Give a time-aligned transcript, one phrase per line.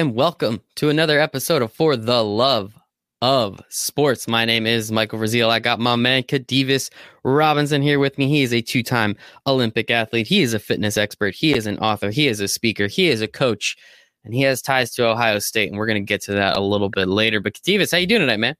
[0.00, 2.72] And welcome to another episode of For the Love
[3.20, 4.26] of Sports.
[4.26, 5.50] My name is Michael Rasile.
[5.50, 6.88] I got my man Khadevis
[7.22, 8.26] Robinson here with me.
[8.26, 9.14] He is a two time
[9.46, 10.26] Olympic athlete.
[10.26, 11.34] He is a fitness expert.
[11.34, 12.08] He is an author.
[12.08, 12.86] He is a speaker.
[12.86, 13.76] He is a coach,
[14.24, 15.68] and he has ties to Ohio State.
[15.68, 17.38] And we're going to get to that a little bit later.
[17.38, 18.56] But Khadevis, how you doing tonight, man?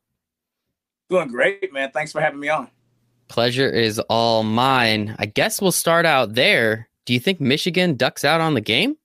[1.08, 1.90] Doing great, man.
[1.90, 2.68] Thanks for having me on.
[3.28, 5.16] Pleasure is all mine.
[5.18, 6.90] I guess we'll start out there.
[7.06, 8.96] Do you think Michigan ducks out on the game?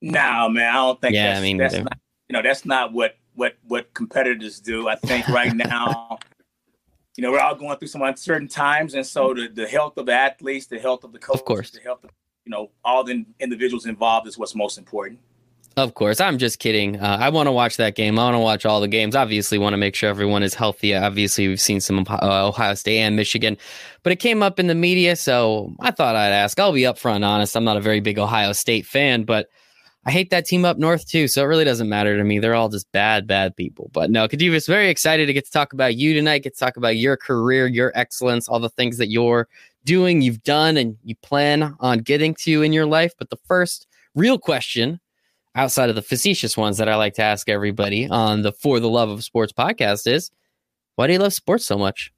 [0.00, 1.14] No, man, I don't think.
[1.14, 4.88] Yeah, that's, I mean, that's not, you know, that's not what what what competitors do.
[4.88, 6.18] I think right now,
[7.16, 10.06] you know, we're all going through some uncertain times, and so the, the health of
[10.06, 11.70] the athletes, the health of the coaches, course.
[11.70, 12.10] the health of
[12.44, 15.20] you know all the individuals involved is what's most important.
[15.76, 16.98] Of course, I'm just kidding.
[16.98, 18.18] Uh, I want to watch that game.
[18.18, 19.14] I want to watch all the games.
[19.14, 20.94] Obviously, want to make sure everyone is healthy.
[20.94, 23.56] Obviously, we've seen some uh, Ohio State and Michigan,
[24.02, 26.58] but it came up in the media, so I thought I'd ask.
[26.58, 27.56] I'll be upfront honest.
[27.56, 29.48] I'm not a very big Ohio State fan, but
[30.06, 32.38] I hate that team up north too, so it really doesn't matter to me.
[32.38, 33.90] They're all just bad, bad people.
[33.92, 36.42] But no, Khadevis, very excited to get to talk about you tonight.
[36.42, 39.46] Get to talk about your career, your excellence, all the things that you're
[39.84, 43.12] doing, you've done, and you plan on getting to in your life.
[43.18, 45.00] But the first real question
[45.54, 48.88] outside of the facetious ones that I like to ask everybody on the For the
[48.88, 50.30] Love of Sports podcast is
[50.94, 52.12] why do you love sports so much?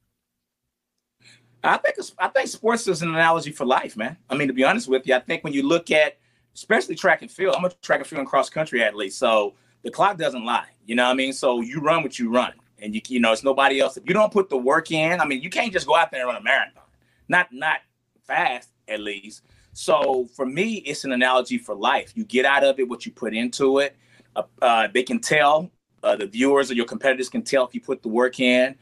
[1.65, 4.17] I think I think sports is an analogy for life, man.
[4.29, 6.19] I mean, to be honest with you, I think when you look at
[6.55, 9.91] especially track and field, I'm a track and field and cross country athlete, so the
[9.91, 10.67] clock doesn't lie.
[10.87, 11.33] You know what I mean?
[11.33, 13.97] So you run what you run, and you you know it's nobody else.
[13.97, 16.21] If you don't put the work in, I mean, you can't just go out there
[16.21, 16.85] and run a marathon.
[17.29, 17.79] Not not
[18.27, 19.43] fast, at least.
[19.73, 22.13] So for me, it's an analogy for life.
[22.15, 23.97] You get out of it what you put into it.
[24.37, 25.71] Uh, uh, they can tell
[26.03, 28.75] uh, the viewers or your competitors can tell if you put the work in,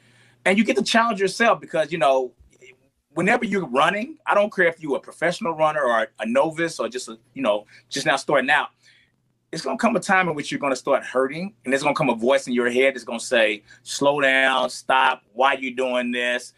[0.45, 2.33] and you get to challenge yourself because you know
[3.15, 6.89] whenever you're running, I don't care if you're a professional runner or a novice or
[6.89, 8.69] just a, you know just now starting out.
[9.53, 12.11] It's gonna come a time in which you're gonna start hurting, and there's gonna come
[12.11, 15.23] a voice in your head that's gonna say, "Slow down, stop.
[15.33, 16.53] Why you doing this?"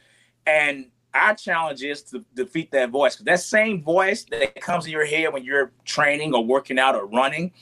[0.47, 3.17] And our challenge is to defeat that voice.
[3.17, 7.07] that same voice that comes in your head when you're training or working out or
[7.07, 7.53] running,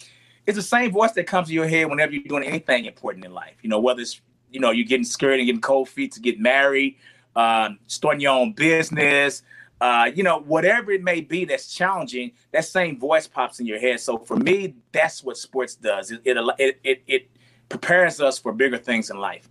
[0.47, 3.33] it's the same voice that comes in your head whenever you're doing anything important in
[3.33, 3.57] life.
[3.63, 4.21] You know, whether it's
[4.51, 6.97] you know you're getting scared and getting cold feet to get married,
[7.41, 9.43] um, starting your own business,
[9.81, 13.79] uh, you know, whatever it may be that's challenging, that same voice pops in your
[13.79, 13.99] head.
[14.01, 16.11] So for me, that's what sports does.
[16.11, 17.29] It it it, it,
[17.69, 19.49] prepares us for bigger things in life.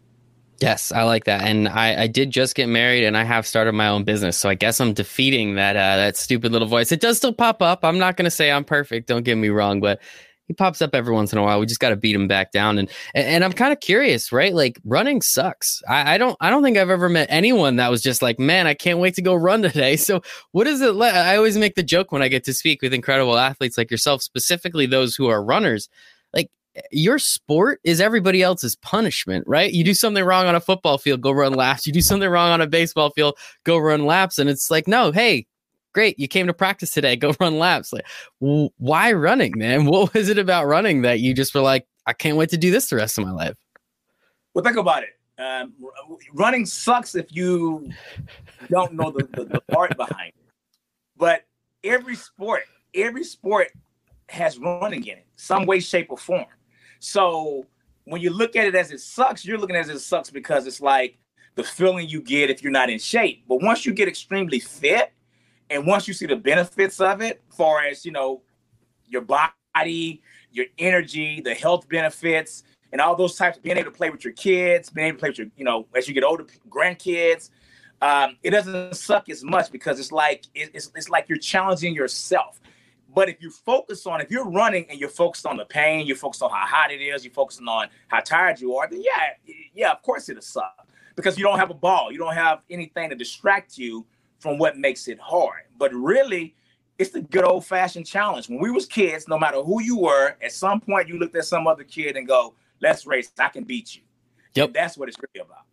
[0.60, 1.42] Yes, I like that.
[1.48, 4.38] And I, I did just get married and I have started my own business.
[4.38, 6.92] So I guess I'm defeating that uh, that stupid little voice.
[6.92, 7.86] It does still pop up.
[7.86, 9.08] I'm not going to say I'm perfect.
[9.08, 10.02] Don't get me wrong, but
[10.50, 11.60] he pops up every once in a while.
[11.60, 12.80] We just got to beat him back down.
[12.80, 14.54] And and, I'm kind of curious, right?
[14.54, 15.80] Like running sucks.
[15.88, 18.66] I, I don't I don't think I've ever met anyone that was just like, man,
[18.66, 19.96] I can't wait to go run today.
[20.10, 20.22] So
[20.54, 21.14] what is it like?
[21.14, 24.24] I always make the joke when I get to speak with incredible athletes like yourself,
[24.24, 25.88] specifically those who are runners.
[26.34, 26.50] Like
[26.92, 29.72] your sport is everybody else's punishment, right?
[29.72, 31.86] You do something wrong on a football field, go run laps.
[31.86, 34.40] You do something wrong on a baseball field, go run laps.
[34.40, 35.46] And it's like, no, hey,
[35.94, 37.94] great, you came to practice today, go run laps.
[37.94, 38.06] Like,
[38.40, 39.86] why running, man?
[39.90, 42.72] What was it about running that you just were like, I can't wait to do
[42.72, 43.56] this the rest of my life?
[44.54, 45.10] Well, think about it.
[45.40, 45.74] Um,
[46.34, 47.90] running sucks if you
[48.70, 50.54] don't know the, the, the behind it.
[51.16, 51.46] But
[51.84, 52.64] every sport,
[52.94, 53.70] every sport
[54.28, 56.46] has running in it, some way, shape, or form.
[57.00, 57.66] So
[58.04, 60.30] when you look at it as it sucks, you're looking at it as it sucks
[60.30, 61.18] because it's like
[61.56, 63.46] the feeling you get if you're not in shape.
[63.48, 65.14] But once you get extremely fit,
[65.70, 68.42] and once you see the benefits of it, far as you know,
[69.08, 70.22] your body,
[70.52, 74.24] your energy, the health benefits, and all those types of being able to play with
[74.24, 77.50] your kids, being able to play with your, you know, as you get older, grandkids,
[78.02, 81.94] um, it doesn't suck as much because it's like it- it's, it's like you're challenging
[81.94, 82.60] yourself.
[83.14, 86.16] But if you focus on if you're running and you're focused on the pain, you're
[86.16, 89.54] focused on how hot it is, you're focusing on how tired you are, then yeah,
[89.74, 93.10] yeah, of course it'll suck because you don't have a ball, you don't have anything
[93.10, 94.06] to distract you
[94.40, 95.64] from what makes it hard.
[95.78, 96.56] But really,
[96.98, 98.50] it's the good old fashioned challenge.
[98.50, 101.46] When we was kids, no matter who you were, at some point you looked at
[101.46, 103.32] some other kid and go, "Let's race.
[103.40, 104.02] I can beat you."
[104.56, 104.68] Yep.
[104.68, 105.64] And that's what it's really about.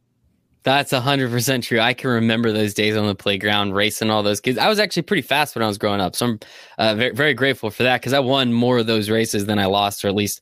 [0.63, 1.79] That's hundred percent true.
[1.79, 4.59] I can remember those days on the playground racing all those kids.
[4.59, 6.41] I was actually pretty fast when I was growing up, so I'm
[6.79, 9.67] uh, very, very grateful for that because I won more of those races than I
[9.67, 10.41] lost, or at least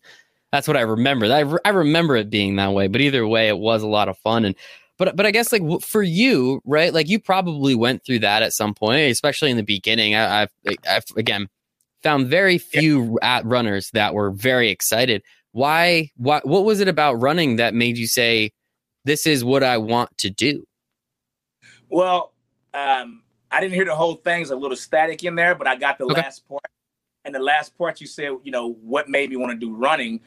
[0.51, 1.27] that's what I remember.
[1.27, 2.87] I, re- I remember it being that way.
[2.87, 4.45] But either way, it was a lot of fun.
[4.45, 4.55] And
[4.99, 6.93] but but I guess like for you, right?
[6.93, 10.15] Like you probably went through that at some point, especially in the beginning.
[10.15, 10.51] I, I've,
[10.89, 11.49] I've again
[12.03, 15.23] found very few at runners that were very excited.
[15.53, 16.11] Why?
[16.17, 16.47] What?
[16.47, 18.53] What was it about running that made you say?
[19.05, 20.65] This is what I want to do.
[21.91, 22.33] Well,
[22.73, 24.43] um, I didn't hear the whole thing.
[24.43, 26.15] It's a little static in there, but I got the Okay.
[26.15, 26.63] last part.
[27.27, 30.21] and the last part you said, you know, what made me want to do running.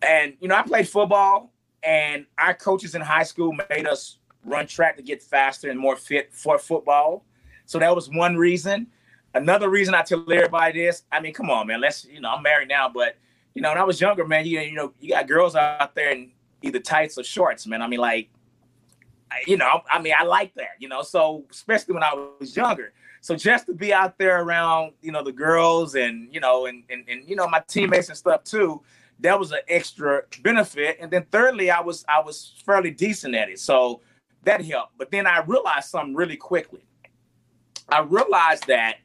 [0.00, 1.51] And you know, I played football,
[1.82, 5.96] and our coaches in high school made us run track to get faster and more
[5.96, 7.24] fit for football.
[7.66, 8.88] So that was one reason.
[9.34, 11.80] Another reason I tell everybody this, I mean, come on, man.
[11.80, 13.16] Let's, you know, I'm married now, but
[13.54, 16.10] you know, when I was younger, man, you you know, you got girls out there
[16.10, 16.32] in
[16.62, 17.82] either tights or shorts, man.
[17.82, 18.28] I mean, like,
[19.46, 21.02] you know, I mean, I like that, you know.
[21.02, 25.22] So especially when I was younger, so just to be out there around, you know,
[25.22, 28.82] the girls and you know, and and, and you know, my teammates and stuff too,
[29.22, 30.98] that was an extra benefit.
[31.00, 34.00] And then thirdly, I was I was fairly decent at it, so
[34.44, 34.98] that helped.
[34.98, 36.84] But then I realized something really quickly.
[37.88, 38.96] I realized that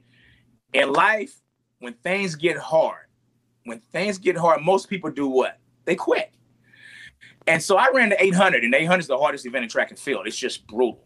[0.73, 1.41] in life,
[1.79, 3.05] when things get hard,
[3.63, 5.59] when things get hard, most people do what?
[5.85, 6.31] They quit.
[7.47, 9.99] And so I ran the 800, and 800 is the hardest event in track and
[9.99, 10.27] field.
[10.27, 11.05] It's just brutal.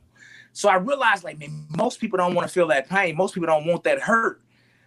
[0.53, 3.15] So I realized, like, man, most people don't want to feel that pain.
[3.15, 4.41] Most people don't want that hurt.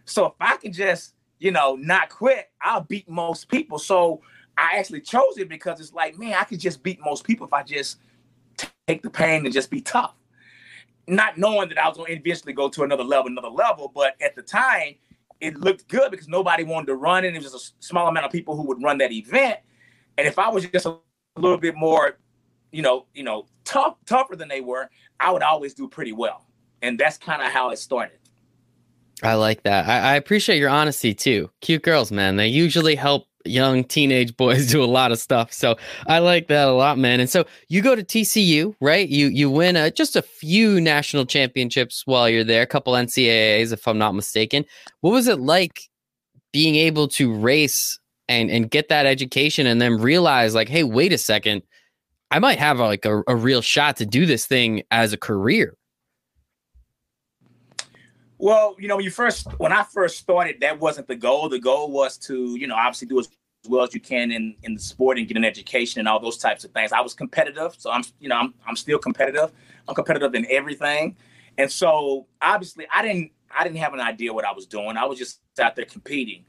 [0.05, 1.14] So if I can just,
[1.45, 3.79] you know, not quit, I'll beat most people.
[3.79, 4.23] So
[4.57, 7.53] I actually chose it because it's like, man, I could just beat most people if
[7.53, 7.99] I just
[8.89, 10.15] take the pain and just be tough.
[11.07, 13.93] Not knowing that I was going to eventually go to another level, another level.
[13.95, 14.95] But at the time,
[15.39, 17.35] it looked good because nobody wanted to run it.
[17.35, 19.59] It was just a small amount of people who would run that event.
[20.17, 20.97] And if I was just a
[21.37, 22.17] little bit more,
[22.73, 24.89] you know, you know, tough, tougher than they were,
[25.21, 26.47] I would always do pretty well.
[26.81, 28.19] And that's kind of how it started.
[29.23, 29.89] I like that.
[29.89, 31.51] I, I, appreciate your honesty too.
[31.61, 32.37] Cute girls, man.
[32.37, 35.53] They usually help young teenage boys do a lot of stuff.
[35.53, 35.77] So
[36.07, 37.21] I like that a lot, man.
[37.21, 39.09] And so you go to TCU, right?
[39.09, 43.73] You you win a, just a few national championships while you're there, a couple NCAAs,
[43.73, 44.65] if I'm not mistaken.
[45.01, 45.89] What was it like
[46.53, 51.13] being able to race and and get that education, and then realize like, hey, wait
[51.13, 51.63] a second,
[52.31, 55.77] I might have like a, a real shot to do this thing as a career.
[58.45, 61.49] Well, you know, when you first when I first started, that wasn't the goal.
[61.49, 63.31] The goal was to, you know, obviously do as
[63.67, 66.37] well as you can in in the sport and get an education and all those
[66.37, 66.93] types of things.
[66.93, 69.51] I was competitive, so I'm, you know, I'm I'm still competitive.
[69.89, 71.17] I'm competitive in everything,
[71.57, 74.99] and so obviously I didn't I didn't have an idea what I was doing.
[74.99, 76.45] I was just out there competing.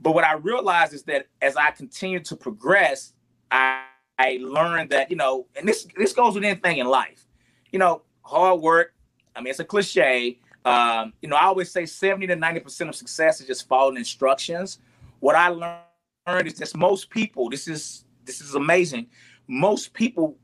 [0.00, 3.12] But what I realized is that as I continued to progress,
[3.50, 3.82] I,
[4.18, 7.26] I learned that you know, and this this goes with anything in life,
[7.70, 8.94] you know, hard work.
[9.36, 12.94] I mean, it's a cliche um, you know, I always say 70 to 90% of
[12.94, 14.80] success is just following instructions.
[15.20, 19.06] What I learned is that most people, this is this is amazing.
[19.46, 20.36] Most people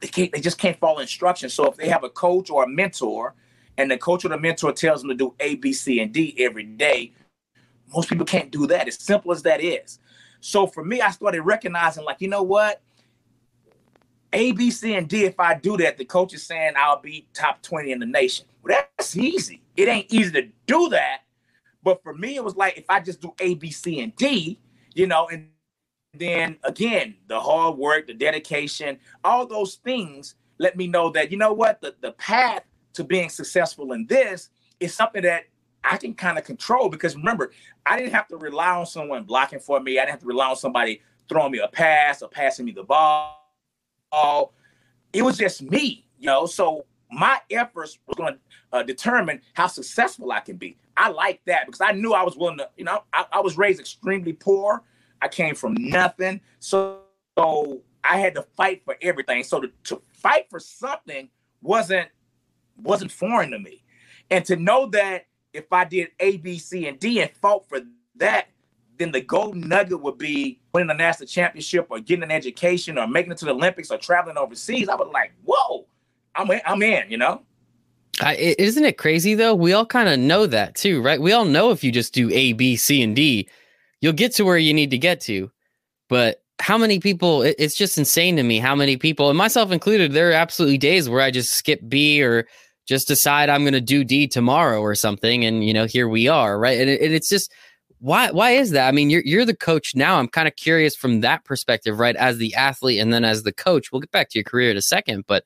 [0.00, 1.54] they can't they just can't follow instructions.
[1.54, 3.34] So if they have a coach or a mentor
[3.78, 6.34] and the coach or the mentor tells them to do A, B, C, and D
[6.38, 7.12] every day,
[7.94, 8.86] most people can't do that.
[8.86, 9.98] As simple as that is.
[10.40, 12.82] So for me, I started recognizing, like, you know what?
[14.34, 17.26] A, B, C, and D, if I do that, the coach is saying I'll be
[17.32, 18.44] top 20 in the nation.
[18.64, 19.62] Well, that's easy.
[19.76, 21.20] It ain't easy to do that.
[21.82, 24.58] But for me, it was like if I just do A, B, C, and D,
[24.94, 25.48] you know, and
[26.14, 31.36] then again, the hard work, the dedication, all those things let me know that, you
[31.36, 32.62] know what, the, the path
[32.94, 34.48] to being successful in this
[34.80, 35.44] is something that
[35.82, 37.52] I can kind of control because remember,
[37.84, 39.98] I didn't have to rely on someone blocking for me.
[39.98, 42.84] I didn't have to rely on somebody throwing me a pass or passing me the
[42.84, 43.42] ball.
[45.12, 46.46] It was just me, you know.
[46.46, 48.40] So my efforts was going to
[48.72, 50.76] uh, determine how successful I can be.
[50.96, 53.56] I like that because I knew I was willing to, you know, I, I was
[53.56, 54.82] raised extremely poor.
[55.22, 56.40] I came from nothing.
[56.60, 57.00] So,
[57.36, 59.42] so I had to fight for everything.
[59.44, 61.28] So to, to fight for something
[61.62, 62.08] wasn't
[62.76, 63.82] wasn't foreign to me.
[64.30, 67.80] And to know that if I did A, B, C, and D and fought for
[68.16, 68.48] that,
[68.98, 73.06] then the golden nugget would be winning a national championship or getting an education or
[73.06, 74.88] making it to the Olympics or traveling overseas.
[74.88, 75.86] I was like, whoa,
[76.36, 77.42] I'm in, I'm in, you know.
[78.20, 79.54] I, isn't it crazy though?
[79.54, 81.20] We all kind of know that too, right?
[81.20, 83.48] We all know if you just do A, B, C, and D,
[84.00, 85.50] you'll get to where you need to get to.
[86.08, 87.42] But how many people?
[87.42, 90.78] It, it's just insane to me how many people, and myself included, there are absolutely
[90.78, 92.46] days where I just skip B or
[92.86, 96.28] just decide I'm going to do D tomorrow or something, and you know, here we
[96.28, 96.78] are, right?
[96.78, 97.52] And, it, and it's just
[97.98, 98.86] why why is that?
[98.86, 100.18] I mean, you're you're the coach now.
[100.18, 102.16] I'm kind of curious from that perspective, right?
[102.16, 103.90] As the athlete and then as the coach.
[103.90, 105.44] We'll get back to your career in a second, but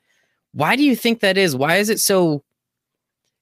[0.53, 1.55] why do you think that is?
[1.55, 2.43] Why is it so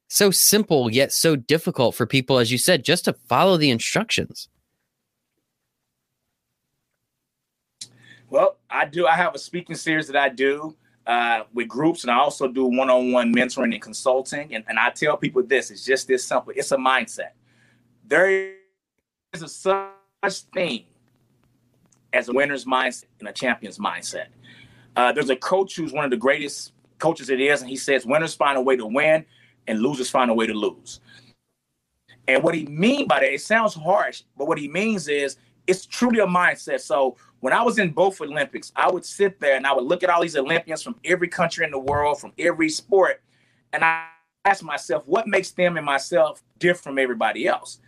[0.09, 4.49] so simple yet so difficult for people, as you said, just to follow the instructions?
[8.29, 9.07] Well, I do.
[9.07, 10.75] I have a speaking series that I do
[11.07, 14.55] uh, with groups, and I also do one-on-one mentoring and consulting.
[14.55, 16.53] And, and I tell people this: it's just this simple.
[16.57, 17.31] It's a mindset.
[18.07, 18.53] There
[19.33, 19.83] is a such
[20.53, 20.85] thing
[22.13, 24.27] as a winner's mindset and a champion's mindset.
[24.97, 28.07] Uh, there's a coach who's one of the greatest coaches it is, and he says
[28.07, 29.25] winners find a way to win,
[29.67, 31.01] and losers find a way to lose.
[32.29, 35.37] And what he mean by that, it sounds harsh, but what he means is
[35.67, 36.81] it's truly a mindset.
[36.81, 40.03] So when I was in both Olympics, I would sit there and I would look
[40.03, 43.23] at all these Olympians from every country in the world, from every sport,
[43.73, 44.07] and I
[44.45, 47.81] ask myself, what makes them and myself different from everybody else?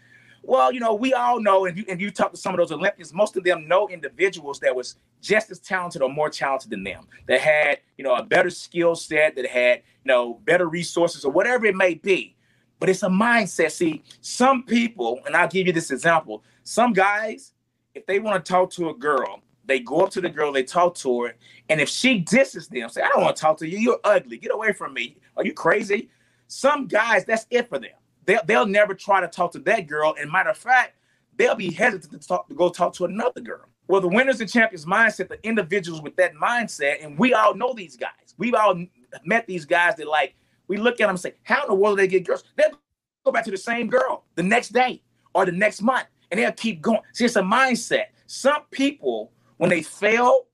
[0.43, 2.73] Well, you know, we all know, and you and you talk to some of those
[2.73, 6.85] Olympians, most of them know individuals that was just as talented or more talented than
[6.85, 11.25] them, that had, you know, a better skill set, that had, you know, better resources
[11.25, 12.37] or whatever it may be.
[12.81, 13.73] But it's a mindset.
[13.73, 17.53] See, some people, and I'll give you this example, some guys,
[17.95, 20.63] if they want to talk to a girl, they go up to the girl, they
[20.63, 21.35] talk to her,
[21.69, 24.39] and if she disses them, say, I don't want to talk to you, you're ugly,
[24.39, 25.17] get away from me.
[25.37, 26.09] Are you crazy?
[26.47, 27.91] Some guys, that's it for them.
[28.29, 30.15] They'll, they'll never try to talk to that girl.
[30.21, 30.99] And matter of fact,
[31.39, 33.65] they'll be hesitant to talk to go talk to another girl.
[33.87, 37.73] Well, the winners and champions mindset, the individuals with that mindset, and we all know
[37.73, 38.35] these guys.
[38.37, 38.85] We've all
[39.25, 40.35] met these guys that like
[40.67, 42.45] we look at them and say, How in the world do they get girls?
[42.55, 42.79] They'll
[43.25, 45.01] go back to the same girl the next day
[45.33, 47.01] or the next month, and they'll keep going.
[47.15, 48.09] See, it's a mindset.
[48.27, 50.49] Some people, when they fail,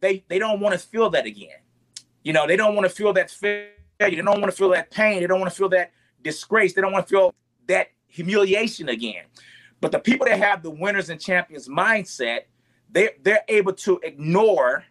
[0.00, 1.56] they they don't want to feel that again.
[2.22, 3.70] You know, they don't want to feel that failure.
[3.98, 5.22] They don't want to feel that pain.
[5.22, 6.74] They don't want to feel that disgrace.
[6.74, 7.34] They don't want to feel
[7.66, 9.24] that humiliation again.
[9.80, 12.42] But the people that have the winners and champions mindset,
[12.90, 14.84] they they're able to ignore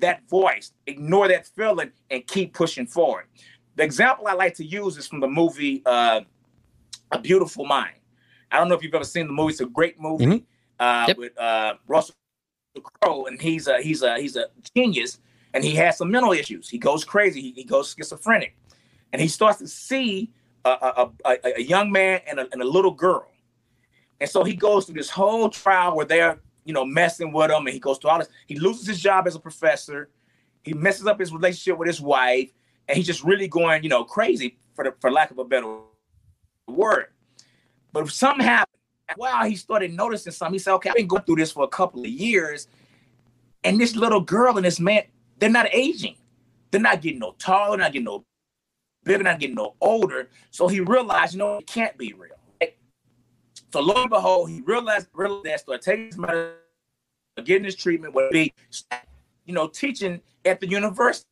[0.00, 3.24] that voice, ignore that feeling, and keep pushing forward.
[3.76, 6.20] The example I like to use is from the movie uh,
[7.12, 7.94] A Beautiful Mind.
[8.50, 9.52] I don't know if you've ever seen the movie.
[9.52, 10.44] It's a great movie mm-hmm.
[10.78, 11.18] uh, yep.
[11.18, 12.14] with uh, Russell
[13.02, 15.18] Crowe, and he's a he's a he's a genius,
[15.52, 16.68] and he has some mental issues.
[16.68, 17.40] He goes crazy.
[17.40, 18.56] He, he goes schizophrenic,
[19.12, 20.32] and he starts to see
[20.64, 23.30] a, a, a, a young man and a, and a little girl,
[24.20, 27.66] and so he goes through this whole trial where they're you know messing with him,
[27.66, 28.28] and he goes through all this.
[28.46, 30.10] He loses his job as a professor.
[30.62, 32.50] He messes up his relationship with his wife
[32.88, 35.78] and he's just really going, you know, crazy for the, for lack of a better
[36.68, 37.06] word.
[37.92, 38.80] But something happened,
[39.16, 40.54] wow, he started noticing something.
[40.54, 42.68] He said, okay, I've been going through this for a couple of years,
[43.64, 45.04] and this little girl and this man,
[45.38, 46.16] they're not aging.
[46.70, 48.24] They're not getting no taller, they're not getting no
[49.06, 50.28] bigger, not getting no older.
[50.50, 52.32] So he realized, you know, it can't be real.
[53.72, 56.54] So lo and behold, he realized, realized that, started taking his medicine,
[57.44, 58.52] getting his treatment, would be,
[59.44, 61.26] you know, teaching at the university.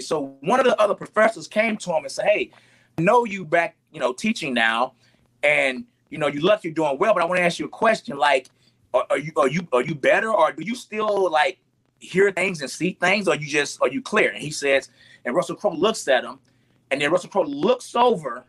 [0.00, 2.50] So one of the other professors came to him and said, "Hey,
[2.98, 4.94] I know you back, you know, teaching now,
[5.42, 7.68] and you know you look you're doing well, but I want to ask you a
[7.68, 8.16] question.
[8.16, 8.48] Like,
[8.94, 11.58] are, are, you are you are you better, or do you still like
[11.98, 14.88] hear things and see things, or you just are you clear?" And he says,
[15.24, 16.38] and Russell Crowe looks at him,
[16.90, 18.44] and then Russell Crowe looks over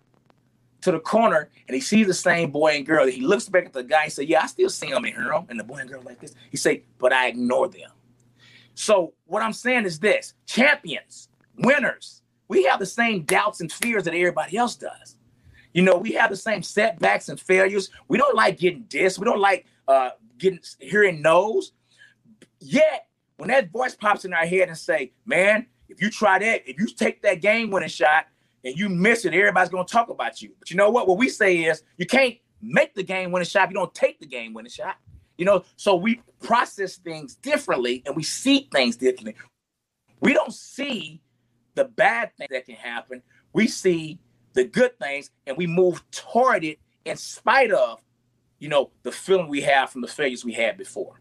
[0.82, 3.06] to the corner and he sees the same boy and girl.
[3.08, 5.46] He looks back at the guy and says, Yeah, I still see and hear them.
[5.50, 6.34] And the boy and girl like this.
[6.50, 7.92] He say, But I ignore them.
[8.74, 12.22] So what I'm saying is this champions winners.
[12.48, 15.16] We have the same doubts and fears that everybody else does.
[15.74, 17.90] You know, we have the same setbacks and failures.
[18.10, 19.20] We don't like getting dissed.
[19.20, 21.72] We don't like uh, getting hearing no's.
[22.60, 26.68] Yet, when that voice pops in our head and say, "Man, if you try that,
[26.70, 28.28] if you take that game winning shot
[28.64, 31.08] and you miss it, everybody's gonna talk about you." But you know what?
[31.08, 34.20] What we say is, you can't make the game winning shot if you don't take
[34.20, 34.98] the game winning shot.
[35.38, 39.36] You know, so we process things differently and we see things differently.
[40.20, 41.22] We don't see
[41.76, 43.24] the bad things that can happen.
[43.54, 44.20] We see
[44.54, 48.02] the good things and we move toward it in spite of,
[48.60, 51.21] you know, the feeling we have from the failures we had before.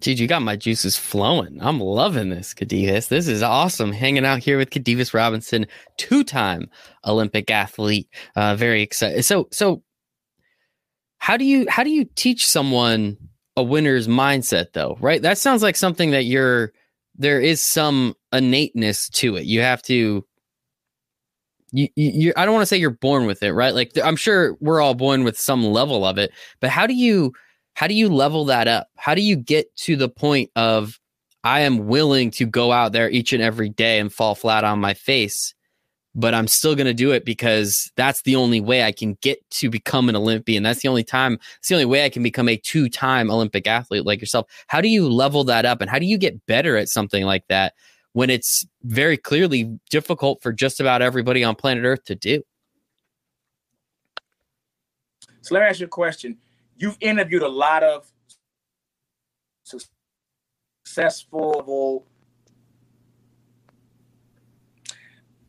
[0.00, 1.58] Dude, you got my juices flowing.
[1.62, 3.08] I'm loving this, Khadevis.
[3.08, 3.90] This is awesome.
[3.92, 6.68] Hanging out here with Khadevis Robinson, two-time
[7.06, 8.08] Olympic athlete.
[8.36, 9.24] Uh, very excited.
[9.24, 9.82] So, so
[11.18, 13.16] how do you how do you teach someone
[13.56, 14.98] a winner's mindset, though?
[15.00, 15.22] Right?
[15.22, 16.72] That sounds like something that you're
[17.16, 19.44] there is some innateness to it.
[19.44, 20.26] You have to.
[21.76, 23.74] You, you, I don't want to say you're born with it, right?
[23.74, 27.32] Like I'm sure we're all born with some level of it, but how do you
[27.74, 28.88] how do you level that up?
[28.96, 30.98] How do you get to the point of
[31.42, 34.80] I am willing to go out there each and every day and fall flat on
[34.80, 35.54] my face
[36.14, 39.38] but I'm still going to do it because that's the only way I can get
[39.50, 40.62] to become an Olympian.
[40.62, 43.66] That's the only time, it's the only way I can become a two time Olympic
[43.66, 44.46] athlete like yourself.
[44.68, 47.46] How do you level that up and how do you get better at something like
[47.48, 47.74] that
[48.12, 52.42] when it's very clearly difficult for just about everybody on planet Earth to do?
[55.40, 56.38] So let me ask you a question.
[56.76, 58.10] You've interviewed a lot of
[60.84, 62.06] successful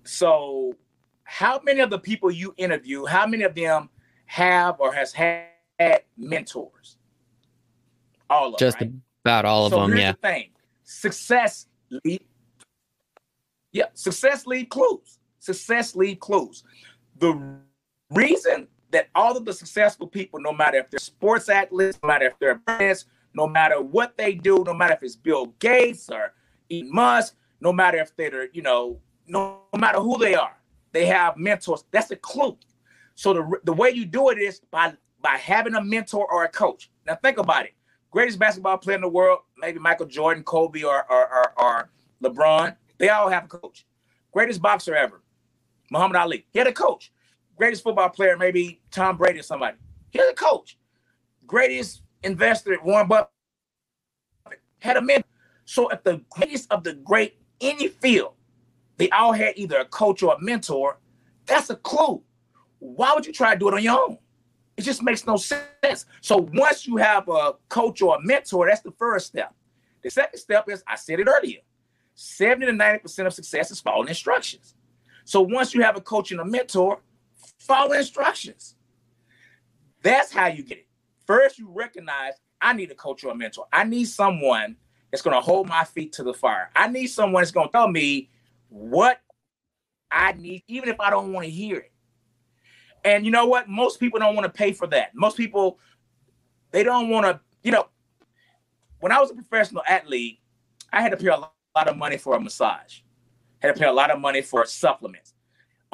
[0.03, 0.75] So,
[1.23, 3.89] how many of the people you interview, how many of them
[4.27, 5.47] have or has had
[6.15, 6.97] mentors?
[8.29, 8.91] All of just right?
[9.23, 9.97] about all of so them.
[9.97, 10.11] yeah.
[10.13, 10.49] The thing,
[10.83, 11.67] success
[12.05, 12.23] lead.
[13.71, 15.19] Yeah, success lead clues.
[15.39, 16.63] Success lead clues.
[17.17, 17.59] the
[18.11, 22.25] reason that all of the successful people, no matter if they're sports athletes, no matter
[22.27, 26.33] if they're brands, no matter what they do, no matter if it's Bill Gates or
[26.71, 28.97] Elon Musk, no matter if they're, you know,
[29.27, 30.55] no, no matter who they are,
[30.93, 31.83] they have mentors.
[31.91, 32.57] That's a clue.
[33.15, 36.49] So the, the way you do it is by by having a mentor or a
[36.49, 36.89] coach.
[37.05, 37.73] Now think about it.
[38.11, 41.89] Greatest basketball player in the world, maybe Michael Jordan, Kobe, or or, or, or
[42.23, 42.77] LeBron.
[42.97, 43.85] They all have a coach.
[44.31, 45.21] Greatest boxer ever,
[45.91, 46.45] Muhammad Ali.
[46.53, 47.11] He had a coach.
[47.55, 49.77] Greatest football player, maybe Tom Brady or somebody.
[50.09, 50.77] He had a coach.
[51.45, 53.29] Greatest investor, Warren Buffett,
[54.79, 55.27] had a mentor.
[55.65, 58.33] So if the greatest of the great any field,
[58.97, 60.99] they all had either a coach or a mentor,
[61.45, 62.21] that's a clue.
[62.79, 64.17] Why would you try to do it on your own?
[64.77, 66.05] It just makes no sense.
[66.21, 69.53] So once you have a coach or a mentor, that's the first step.
[70.03, 71.59] The second step is I said it earlier
[72.15, 74.75] 70 to 90% of success is following instructions.
[75.25, 76.99] So once you have a coach and a mentor,
[77.57, 78.75] follow instructions.
[80.01, 80.87] That's how you get it.
[81.25, 83.65] First, you recognize I need a coach or a mentor.
[83.73, 84.75] I need someone
[85.11, 86.69] that's going to hold my feet to the fire.
[86.75, 88.29] I need someone that's going to tell me
[88.69, 89.19] what
[90.11, 91.91] I need, even if I don't want to hear it.
[93.03, 93.69] And you know what?
[93.69, 95.13] Most people don't want to pay for that.
[95.13, 95.79] Most people,
[96.71, 97.87] they don't want to, you know,
[98.99, 100.39] when I was a professional athlete,
[100.91, 102.99] I had to pay a lot of money for a massage,
[103.59, 105.24] had to pay a lot of money for supplements.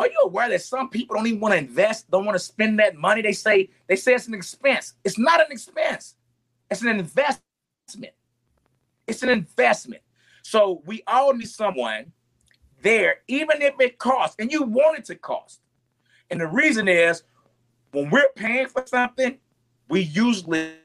[0.02, 2.80] Are you aware that some people don't even want to invest, don't want to spend
[2.80, 3.22] that money?
[3.22, 4.96] They say they say it's an expense.
[5.04, 6.16] It's not an expense.
[6.72, 8.14] It's an investment.
[9.06, 10.02] It's an investment.
[10.42, 12.14] So we all need someone
[12.82, 15.62] there, even if it costs, and you want it to cost.
[16.32, 17.22] And the reason is
[17.92, 19.38] when we're paying for something,
[19.88, 20.78] we usually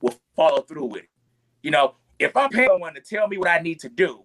[0.00, 1.10] will follow through with it.
[1.62, 4.24] You know, if I'm paying someone to tell me what I need to do,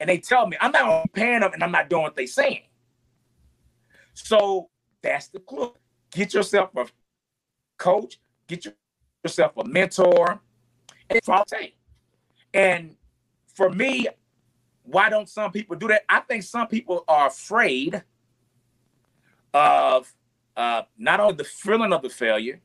[0.00, 2.64] and they tell me I'm not paying them and I'm not doing what they're saying.
[4.14, 4.70] So
[5.02, 5.72] that's the clue.
[6.10, 6.86] Get yourself a
[7.78, 8.66] coach, get
[9.24, 10.40] yourself a mentor,
[11.08, 11.44] and follow
[12.52, 12.96] And
[13.54, 14.08] for me,
[14.82, 16.02] why don't some people do that?
[16.08, 18.02] I think some people are afraid
[19.54, 20.12] of
[20.56, 22.60] uh, not only the feeling of the failure,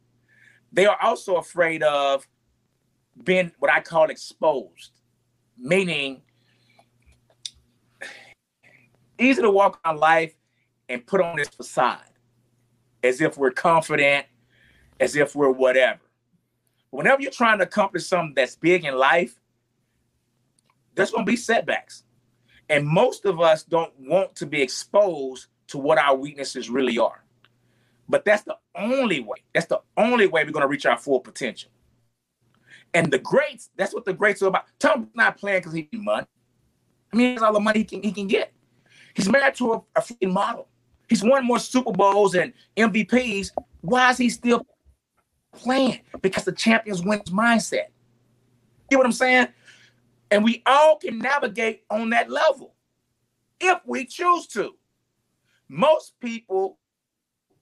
[0.72, 2.28] they are also afraid of
[3.24, 4.92] being what I call exposed,
[5.58, 6.22] meaning
[9.18, 10.36] easy to walk on life
[10.90, 12.00] and put on this facade
[13.04, 14.26] as if we're confident,
[15.00, 16.00] as if we're whatever.
[16.90, 19.40] Whenever you're trying to accomplish something that's big in life,
[20.96, 22.04] there's going to be setbacks.
[22.70, 27.24] And most of us don't want to be exposed to what our weaknesses really are.
[28.08, 29.38] But that's the only way.
[29.54, 31.72] That's the only way we're going to reach our full potential.
[32.94, 34.66] And the greats, that's what the greats are about.
[34.80, 36.28] Tom's not playing because he need money.
[37.12, 38.54] I mean, he has all the money he can, he can get.
[39.14, 40.68] He's married to a, a freaking model.
[41.08, 43.52] He's won more Super Bowls and MVPs.
[43.82, 44.66] Why is he still
[45.54, 46.00] playing?
[46.22, 47.88] Because the champions wins mindset.
[48.90, 49.48] You know what I'm saying?
[50.32, 52.74] And we all can navigate on that level
[53.60, 54.76] if we choose to.
[55.68, 56.78] Most people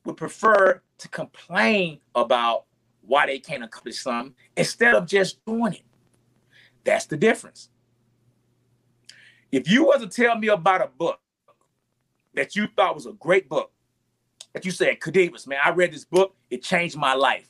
[0.05, 2.65] would prefer to complain about
[3.01, 5.83] why they can't accomplish something instead of just doing it.
[6.83, 7.69] That's the difference.
[9.51, 11.19] If you were to tell me about a book
[12.35, 13.71] that you thought was a great book,
[14.53, 17.47] that you said, Khadevis, man, I read this book, it changed my life.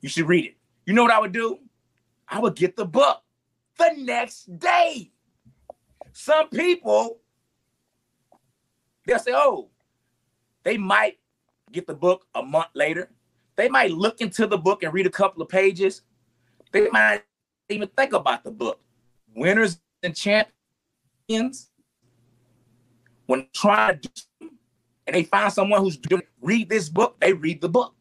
[0.00, 0.56] You should read it.
[0.86, 1.58] You know what I would do?
[2.28, 3.22] I would get the book
[3.78, 5.10] the next day.
[6.12, 7.20] Some people,
[9.06, 9.68] they'll say, oh,
[10.62, 11.18] they might
[11.70, 13.10] get the book a month later.
[13.56, 16.02] They might look into the book and read a couple of pages.
[16.70, 17.22] They might
[17.68, 18.80] even think about the book.
[19.34, 21.70] Winners and champions,
[23.26, 24.50] when trying to do
[25.06, 27.94] and they find someone who's doing read this book, they read the book.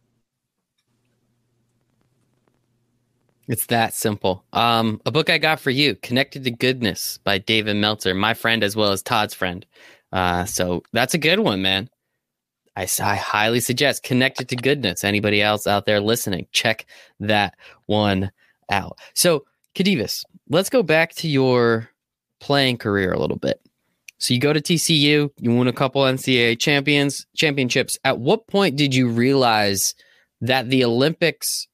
[3.48, 4.46] It's that simple.
[4.54, 8.64] Um, a book I got for you, Connected to Goodness by David Meltzer, my friend
[8.64, 9.66] as well as Todd's friend.
[10.14, 11.90] Uh, so that's a good one, man.
[12.78, 15.04] I, I highly suggest Connected to Goodness.
[15.04, 16.86] Anybody else out there listening, check
[17.20, 17.56] that
[17.88, 18.32] one
[18.72, 19.00] out.
[19.16, 19.44] So,
[19.76, 21.90] Khadevis, let's go back to your
[22.40, 23.60] playing career a little bit.
[24.22, 27.98] So you go to TCU, you win a couple NCAA champions championships.
[28.04, 29.96] At what point did you realize
[30.42, 31.68] that the Olympics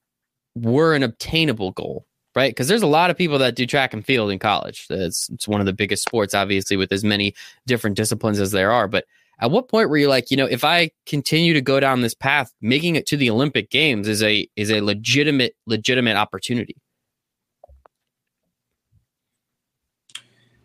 [0.54, 2.06] were an obtainable goal?
[2.34, 4.86] Right, because there's a lot of people that do track and field in college.
[4.90, 7.34] It's, it's one of the biggest sports, obviously, with as many
[7.66, 8.86] different disciplines as there are.
[8.86, 9.06] But
[9.40, 12.14] at what point were you like, you know, if I continue to go down this
[12.14, 16.76] path, making it to the Olympic Games is a is a legitimate legitimate opportunity?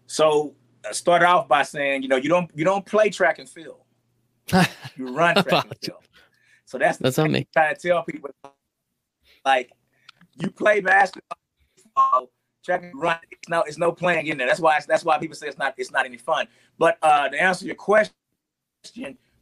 [0.05, 0.53] So
[0.91, 3.79] started off by saying, you know, you don't you don't play track and field.
[4.95, 6.03] you run track and field.
[6.65, 7.47] So that's that's on me.
[7.53, 8.29] Trying to tell people,
[9.45, 9.71] like,
[10.35, 12.31] you play basketball,
[12.63, 13.17] track and run.
[13.31, 14.47] It's no, it's no playing in there.
[14.47, 16.47] That's why that's why people say it's not it's not any fun.
[16.77, 18.13] But uh, to answer your question,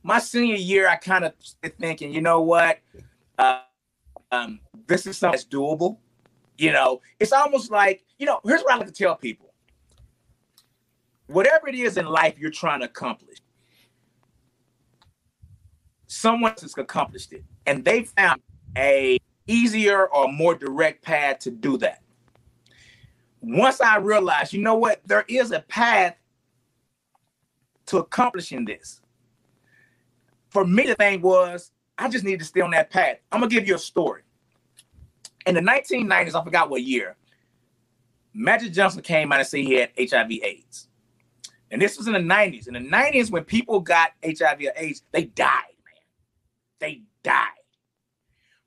[0.03, 1.33] my senior year, I kind of
[1.79, 2.79] thinking, you know what,
[3.37, 3.61] uh,
[4.31, 5.97] um, this is something that's doable.
[6.57, 8.39] You know, it's almost like you know.
[8.43, 9.50] Here's what I like to tell people:
[11.27, 13.37] whatever it is in life you're trying to accomplish,
[16.07, 18.41] someone has accomplished it, and they found
[18.77, 22.01] a easier or more direct path to do that.
[23.41, 26.15] Once I realized, you know what, there is a path
[27.87, 29.01] to accomplishing this.
[30.49, 33.17] For me, the thing was, I just need to stay on that path.
[33.31, 34.21] I'm gonna give you a story.
[35.45, 37.15] In the 1990s, I forgot what year,
[38.33, 40.87] Magic Johnson came out and said he had HIV/AIDS.
[41.71, 42.67] And this was in the 90s.
[42.67, 46.03] In the 90s, when people got HIV or AIDS, they died, man.
[46.79, 47.47] They died.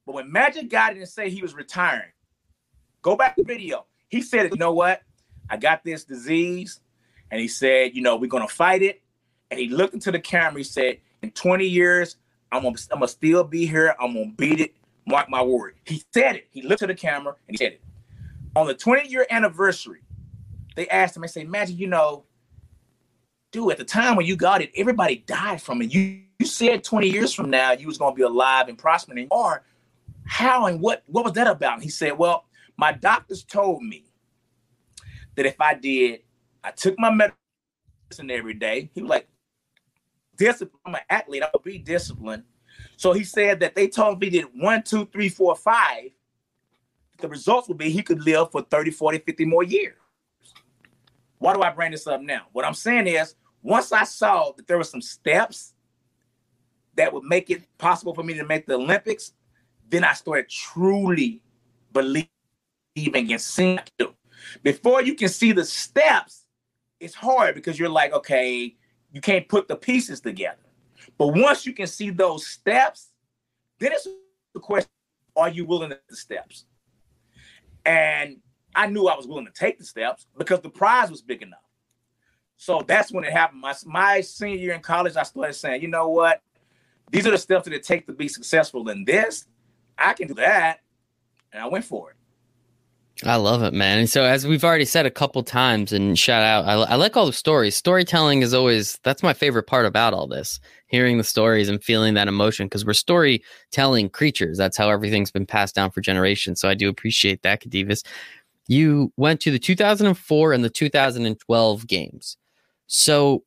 [0.06, 2.10] But when Magic got it and said he was retiring,
[3.02, 3.86] go back to the video.
[4.08, 5.02] He said, you know what?
[5.50, 6.80] I got this disease.
[7.30, 9.02] And he said, you know, we're going to fight it.
[9.50, 10.58] And he looked into the camera.
[10.58, 12.16] He said, in 20 years,
[12.50, 13.94] I'm going I'm to still be here.
[14.00, 14.74] I'm going to beat it.
[15.06, 15.74] Mark my word.
[15.84, 16.48] He said it.
[16.50, 17.82] He looked to the camera and he said it.
[18.56, 20.00] On the 20 year anniversary,
[20.76, 22.24] they asked him, they say, Magic, you know,
[23.54, 25.94] dude, at the time when you got it, everybody died from it.
[25.94, 29.28] You, you said 20 years from now you was to be alive and prospering.
[29.30, 29.62] Or
[30.26, 31.74] how and what what was that about?
[31.74, 34.06] And he said, Well, my doctors told me
[35.36, 36.22] that if I did,
[36.64, 38.90] I took my medicine every day.
[38.92, 39.28] He was like,
[40.36, 40.80] discipline.
[40.84, 41.44] I'm an athlete.
[41.44, 42.42] I would be disciplined.
[42.96, 46.10] So he said that they told me did one, two, three, four, five.
[47.18, 49.94] The results would be he could live for 30, 40, 50 more years.
[51.38, 52.46] Why do I bring this up now?
[52.52, 55.72] What I'm saying is, once I saw that there were some steps
[56.96, 59.32] that would make it possible for me to make the Olympics,
[59.88, 61.40] then I started truly
[61.92, 62.28] believing
[62.94, 63.80] and seeing.
[64.62, 66.44] Before you can see the steps,
[67.00, 68.76] it's hard because you're like, okay,
[69.12, 70.58] you can't put the pieces together.
[71.16, 73.12] But once you can see those steps,
[73.78, 74.06] then it's
[74.52, 74.90] the question:
[75.36, 76.66] Are you willing to the steps?
[77.86, 78.40] And
[78.74, 81.63] I knew I was willing to take the steps because the prize was big enough.
[82.56, 83.60] So that's when it happened.
[83.60, 86.42] My, my senior year in college, I started saying, you know what?
[87.10, 89.46] These are the steps that it takes to be successful in this.
[89.98, 90.80] I can do that.
[91.52, 92.16] And I went for it.
[93.22, 94.00] I love it, man.
[94.00, 97.16] And so, as we've already said a couple times, and shout out, I, I, like
[97.16, 97.76] all the stories.
[97.76, 100.58] Storytelling is always that's my favorite part about all this.
[100.88, 104.58] Hearing the stories and feeling that emotion because we're storytelling creatures.
[104.58, 106.60] That's how everything's been passed down for generations.
[106.60, 108.04] So I do appreciate that, Khadevis.
[108.66, 112.36] You went to the 2004 and the 2012 games.
[112.96, 113.42] So,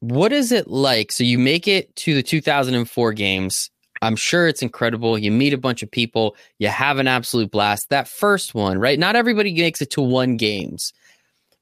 [0.00, 1.10] what is it like?
[1.10, 3.70] So you make it to the 2004 games
[4.02, 5.18] I'm sure it's incredible.
[5.18, 7.88] You meet a bunch of people, you have an absolute blast.
[7.90, 8.98] That first one, right?
[8.98, 10.92] Not everybody makes it to one games.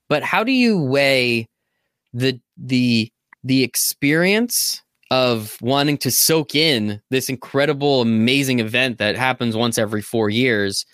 [0.09, 1.49] But how do you weigh
[2.13, 3.11] the the
[3.43, 10.03] the experience of wanting to soak in this incredible amazing event that happens once every
[10.03, 10.85] 4 years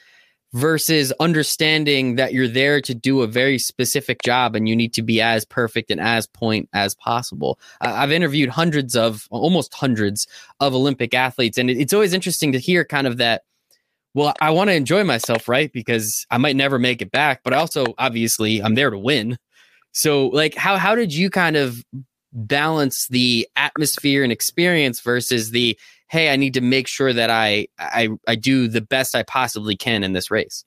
[0.53, 5.03] versus understanding that you're there to do a very specific job and you need to
[5.03, 7.59] be as perfect and as point as possible.
[7.81, 10.27] I've interviewed hundreds of, almost hundreds
[10.59, 13.43] of Olympic athletes, and it's always interesting to hear kind of that.
[14.13, 15.73] Well, I want to enjoy myself, right?
[15.73, 19.39] Because I might never make it back, but I also obviously I'm there to win.
[19.93, 21.85] So, like, how how did you kind of
[22.33, 27.69] balance the atmosphere and experience versus the hey, I need to make sure that I
[27.79, 30.65] I I do the best I possibly can in this race.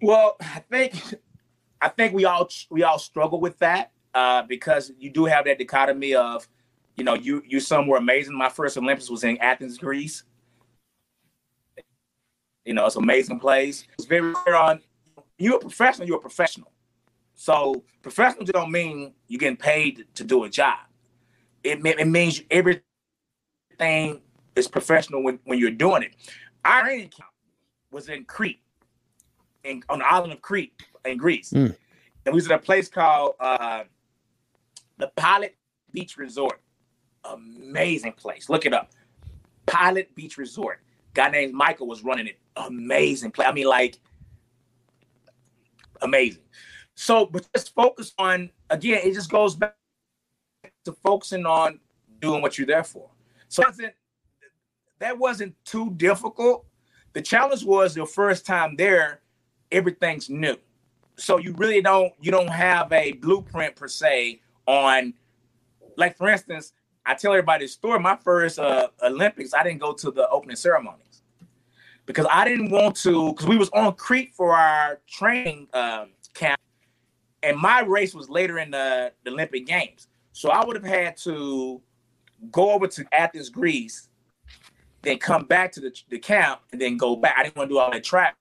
[0.00, 0.94] Well, I think
[1.80, 5.58] I think we all we all struggle with that uh, because you do have that
[5.58, 6.46] dichotomy of,
[6.96, 8.36] you know, you you some were amazing.
[8.36, 10.24] My first Olympics was in Athens, Greece.
[12.64, 13.86] You know, it's amazing place.
[13.98, 14.80] It's very rare on.
[15.38, 16.06] You're a professional.
[16.06, 16.70] You're a professional.
[17.34, 20.78] So professional don't mean you're getting paid to do a job.
[21.62, 24.20] It, it means everything
[24.54, 26.14] is professional when, when you're doing it.
[26.64, 27.30] Our training camp
[27.90, 28.60] was in Crete,
[29.64, 30.72] in, on the island of Crete
[31.04, 31.50] in Greece.
[31.50, 31.76] Mm.
[32.26, 33.84] And we was at a place called uh,
[34.98, 35.56] the Pilot
[35.92, 36.60] Beach Resort.
[37.24, 38.48] Amazing place.
[38.48, 38.92] Look it up.
[39.66, 40.80] Pilot Beach Resort.
[41.14, 42.38] Guy named Michael was running it.
[42.56, 43.48] Amazing place.
[43.48, 43.98] I mean, like,
[46.02, 46.42] amazing.
[46.94, 49.00] So, but just focus on again.
[49.04, 49.76] It just goes back
[50.84, 51.80] to focusing on
[52.20, 53.08] doing what you're there for.
[53.48, 53.64] So
[55.00, 56.66] that wasn't too difficult.
[57.12, 59.20] The challenge was the first time there,
[59.72, 60.56] everything's new.
[61.16, 65.14] so you really don't you don't have a blueprint per se on
[65.96, 66.72] like for instance
[67.06, 70.56] i tell everybody this story my first uh, olympics i didn't go to the opening
[70.56, 71.13] ceremonies
[72.06, 76.60] because i didn't want to because we was on crete for our training um, camp
[77.42, 81.16] and my race was later in the, the olympic games so i would have had
[81.16, 81.80] to
[82.50, 84.08] go over to athens greece
[85.02, 87.74] then come back to the, the camp and then go back i didn't want to
[87.74, 88.36] do all that travel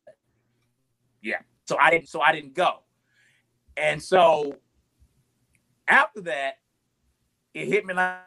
[1.21, 2.80] yeah so I didn't so I didn't go.
[3.78, 4.56] And so
[5.88, 6.60] after that,
[7.54, 8.17] it hit me like,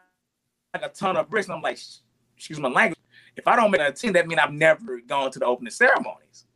[0.75, 1.47] like a ton of bricks.
[1.47, 1.79] And I'm like,
[2.37, 2.99] excuse my language.
[3.37, 6.47] If I don't make a team, that means I've never gone to the opening ceremonies.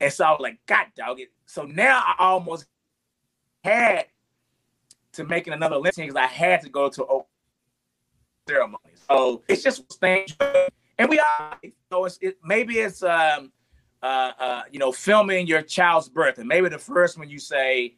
[0.00, 1.32] And so I was like, God dog it.
[1.46, 2.66] So now I almost
[3.64, 4.06] had
[5.12, 7.26] to making another listing because I had to go to open
[8.48, 9.04] ceremonies.
[9.10, 10.36] So it's just things,
[10.98, 11.58] and we are.
[11.90, 13.52] So it's it, maybe it's um
[14.02, 17.96] uh, uh, you know, filming your child's birth, and maybe the first one you say,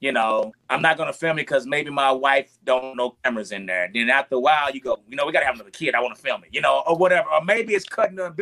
[0.00, 3.66] you know, I'm not gonna film it because maybe my wife don't know cameras in
[3.66, 3.88] there.
[3.92, 5.94] Then after a while, you go, you know, we gotta have another kid.
[5.94, 7.28] I want to film it, you know, or whatever.
[7.30, 8.34] Or maybe it's cutting the,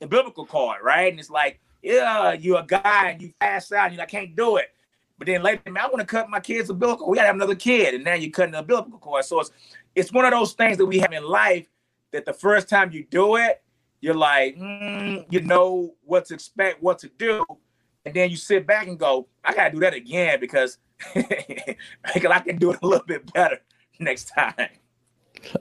[0.00, 1.10] the biblical cord, right?
[1.10, 4.56] And it's like, yeah, you're a guy and you pass out, and I can't do
[4.56, 4.68] it.
[5.18, 7.08] But then later, man, I want to cut my kid's umbilical.
[7.08, 9.24] We gotta have another kid, and now you're cutting the biblical cord.
[9.24, 9.50] So it's
[9.94, 11.68] it's one of those things that we have in life
[12.12, 13.62] that the first time you do it,
[14.00, 17.44] you're like, mm, you know what to expect, what to do,
[18.04, 20.78] and then you sit back and go, I gotta do that again because
[21.14, 23.58] because I can do it a little bit better
[23.98, 24.68] next time.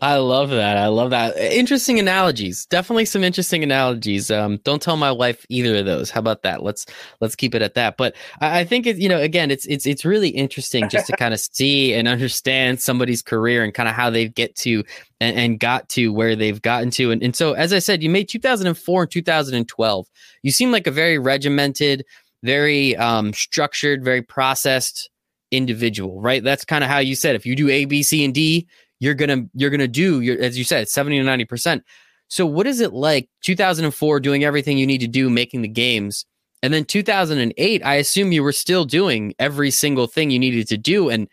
[0.02, 0.78] I love that.
[0.78, 1.38] I love that.
[1.38, 2.66] Interesting analogies.
[2.68, 4.30] Definitely some interesting analogies.
[4.30, 6.10] Um, don't tell my wife either of those.
[6.10, 6.64] How about that?
[6.64, 6.86] Let's
[7.20, 7.98] let's keep it at that.
[7.98, 11.14] But I, I think it, you know, again, it's it's it's really interesting just to
[11.18, 14.84] kind of see and understand somebody's career and kind of how they get to
[15.20, 17.12] and, and, got to where they've gotten to.
[17.12, 20.08] And and so as I said, you made 2004 and 2012.
[20.44, 22.06] You seem like a very regimented,
[22.44, 25.10] very um, structured, very processed
[25.52, 26.44] individual, right?
[26.44, 28.68] That's kind of how you said if you do A, B, C, and D,
[29.00, 31.84] you're gonna you're gonna do your as you said 70 to 90 percent.
[32.28, 36.26] So what is it like 2004 doing everything you need to do making the games
[36.64, 40.78] and then 2008 i assume you were still doing every single thing you needed to
[40.78, 41.28] do and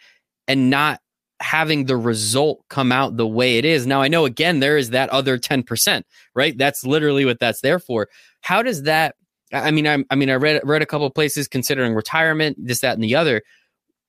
[0.49, 1.01] and not
[1.41, 3.87] having the result come out the way it is?
[3.87, 6.03] Now i know again there is that other 10%
[6.35, 6.59] right?
[6.59, 8.09] That's literally what that's there for.
[8.41, 9.15] How does that
[9.53, 12.95] i mean i, I mean i read read a couple places considering retirement this that
[12.95, 13.43] and the other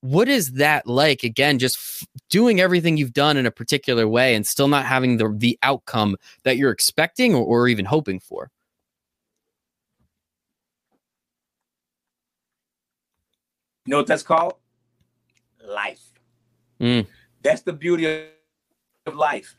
[0.02, 4.36] what is that like again just f- doing everything you've done in a particular way
[4.36, 8.50] and still not having the the outcome that you're expecting or, or even hoping for?
[13.86, 14.56] You know what that's called?
[15.66, 16.06] Life.
[16.80, 17.06] Mm.
[17.44, 18.06] that's the beauty
[19.06, 19.58] of life.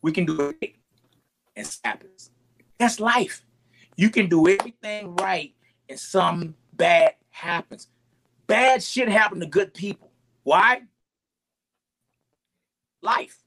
[0.00, 0.74] We can do it
[1.54, 2.30] and it happens.
[2.78, 3.44] That's life.
[3.94, 5.54] You can do everything right
[5.88, 7.86] and some bad happens
[8.52, 10.12] Bad shit happen to good people.
[10.42, 10.82] Why?
[13.00, 13.38] Life.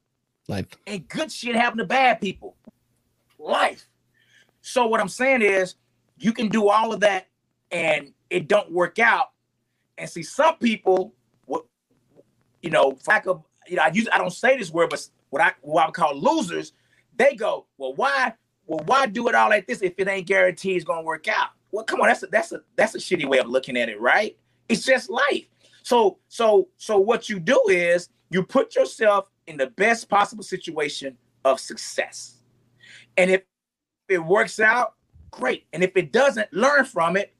[0.48, 0.66] Life.
[0.84, 2.56] And good shit happen to bad people.
[3.38, 3.88] Life.
[4.62, 5.76] So what I'm saying is
[6.18, 7.28] you can do all of that
[7.70, 9.30] and it don't work out.
[9.96, 11.14] And see, some people,
[11.44, 11.66] what
[12.60, 15.40] you know, lack of you know, I use I don't say this word, but what
[15.40, 16.72] I what I call losers,
[17.16, 18.32] they go, well, why,
[18.66, 21.50] well, why do it all like this if it ain't guaranteed it's gonna work out?
[21.70, 24.00] Well, come on, that's a that's a that's a shitty way of looking at it,
[24.00, 24.36] right?
[24.68, 25.46] It's just life.
[25.82, 31.16] So so so what you do is you put yourself in the best possible situation
[31.44, 32.38] of success.
[33.16, 33.42] And if
[34.08, 34.94] it works out,
[35.30, 35.66] great.
[35.72, 37.34] And if it doesn't, learn from it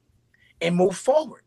[0.60, 1.42] and move forward.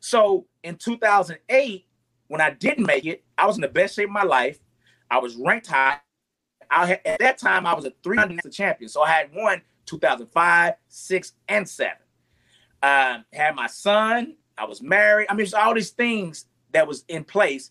[0.00, 1.86] So in 2008,
[2.28, 4.58] when I didn't make it, I was in the best shape of my life.
[5.10, 5.98] I was ranked high.
[6.70, 8.88] I had, at that time I was a 300 champion.
[8.88, 11.98] So I had won 2005, six, and seven.
[12.82, 15.26] Uh, had my son I was married.
[15.28, 17.70] I mean, it's all these things that was in place.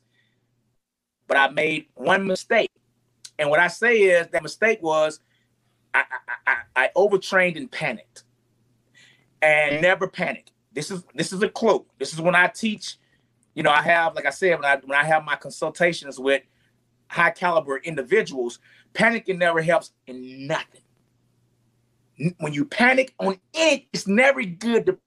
[1.27, 2.69] But I made one mistake.
[3.39, 5.19] And what I say is that mistake was
[5.93, 8.23] I, I, I, I overtrained and panicked.
[9.41, 10.51] And never panic.
[10.71, 11.85] This is this is a clue.
[11.99, 12.97] This is when I teach,
[13.53, 16.43] you know, I have, like I said, when I when I have my consultations with
[17.07, 18.59] high caliber individuals,
[18.93, 20.81] panicking never helps in nothing.
[22.39, 24.97] When you panic on it, it's never good to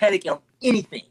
[0.00, 1.02] panic on anything.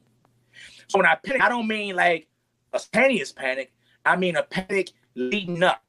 [0.88, 2.28] So when I panic, I don't mean like
[2.73, 3.71] a spontaneous panic.
[4.04, 5.84] I mean a panic leading up.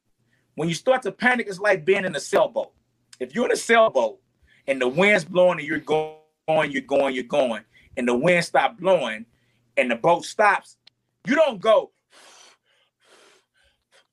[0.54, 2.72] When you start to panic, it's like being in a sailboat.
[3.18, 4.20] If you're in a sailboat
[4.66, 6.18] and the wind's blowing and you're going,
[6.70, 7.62] you're going, you're going,
[7.96, 9.24] and the wind stops blowing
[9.78, 10.76] and the boat stops,
[11.26, 11.92] you don't go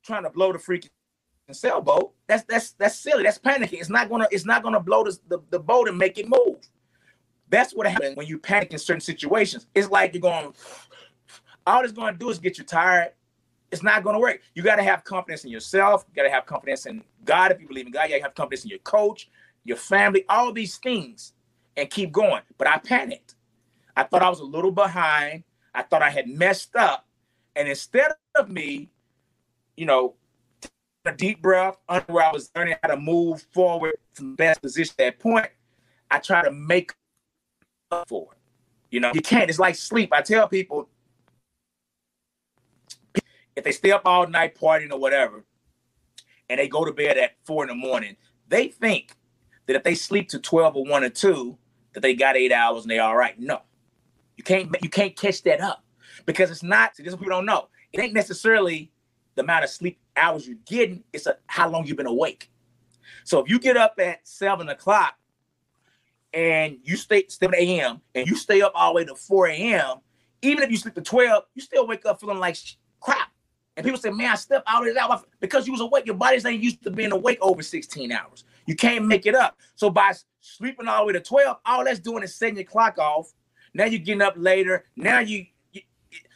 [0.06, 0.90] trying to blow the freaking
[1.52, 2.14] sailboat.
[2.28, 3.24] That's that's that's silly.
[3.24, 3.80] That's panicking.
[3.80, 6.60] It's not gonna it's not gonna blow the, the, the boat and make it move.
[7.50, 9.68] That's what happens when you panic in certain situations.
[9.74, 10.54] It's like you're going,
[11.66, 13.14] all it's going to do is get you tired.
[13.72, 14.42] It's not going to work.
[14.54, 16.06] You got to have confidence in yourself.
[16.08, 17.52] You got to have confidence in God.
[17.52, 19.30] If you believe in God, you got to have confidence in your coach,
[19.66, 21.34] your family, all these things,
[21.76, 22.42] and keep going.
[22.58, 23.36] But I panicked.
[23.96, 25.44] I thought I was a little behind.
[25.74, 27.06] I thought I had messed up.
[27.56, 28.90] And instead of me,
[29.76, 30.16] you know,
[31.06, 34.62] a deep breath under where I was learning how to move forward from the best
[34.62, 35.48] position at that point,
[36.12, 36.94] I try to make
[37.92, 38.36] up for.
[38.92, 39.50] You know, you can't.
[39.50, 40.14] It's like sleep.
[40.14, 40.90] I tell people
[43.56, 45.44] if they stay up all night partying or whatever,
[46.50, 48.16] and they go to bed at four in the morning,
[48.48, 49.14] they think
[49.66, 51.58] that if they sleep to 12 or 1 or 2,
[51.94, 53.38] that they got eight hours and they're all right.
[53.38, 53.62] No.
[54.38, 55.84] You can't you can't catch that up
[56.26, 57.68] because it's not, see, this is what people don't know.
[57.92, 58.92] It ain't necessarily
[59.36, 62.52] the amount of sleep hours you're getting, it's a, how long you've been awake.
[63.24, 65.16] So if you get up at seven o'clock
[66.38, 68.00] and you stay 7 a.m.
[68.14, 69.98] and you stay up all the way to 4 a.m.,
[70.44, 72.56] even if you sleep to 12, you still wake up feeling like
[73.00, 73.32] crap.
[73.76, 76.06] And people say, man, I slept out of that because you was awake.
[76.06, 78.44] Your body's ain't used to being awake over 16 hours.
[78.68, 79.58] You can't make it up.
[79.74, 83.00] So by sleeping all the way to 12, all that's doing is setting your clock
[83.00, 83.34] off.
[83.74, 84.86] Now you're getting up later.
[84.96, 85.82] Now you, you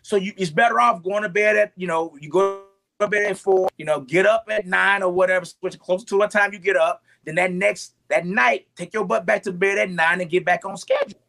[0.02, 2.64] so you it's better off going to bed at, you know, you go
[3.00, 6.18] to bed at four, you know, get up at nine or whatever, switch closer to
[6.18, 7.04] what time you get up.
[7.24, 10.46] Then that next that night, take your butt back to bed at nine and get
[10.46, 11.20] back on schedule.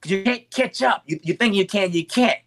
[0.00, 1.02] Cause you can't catch up.
[1.06, 2.38] You, you think you can, you can't.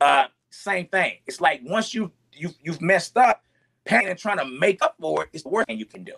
[0.00, 1.14] Uh, same thing.
[1.26, 3.42] It's like once you you you've messed up,
[3.86, 6.14] panicking and trying to make up for it is the worst thing you can do.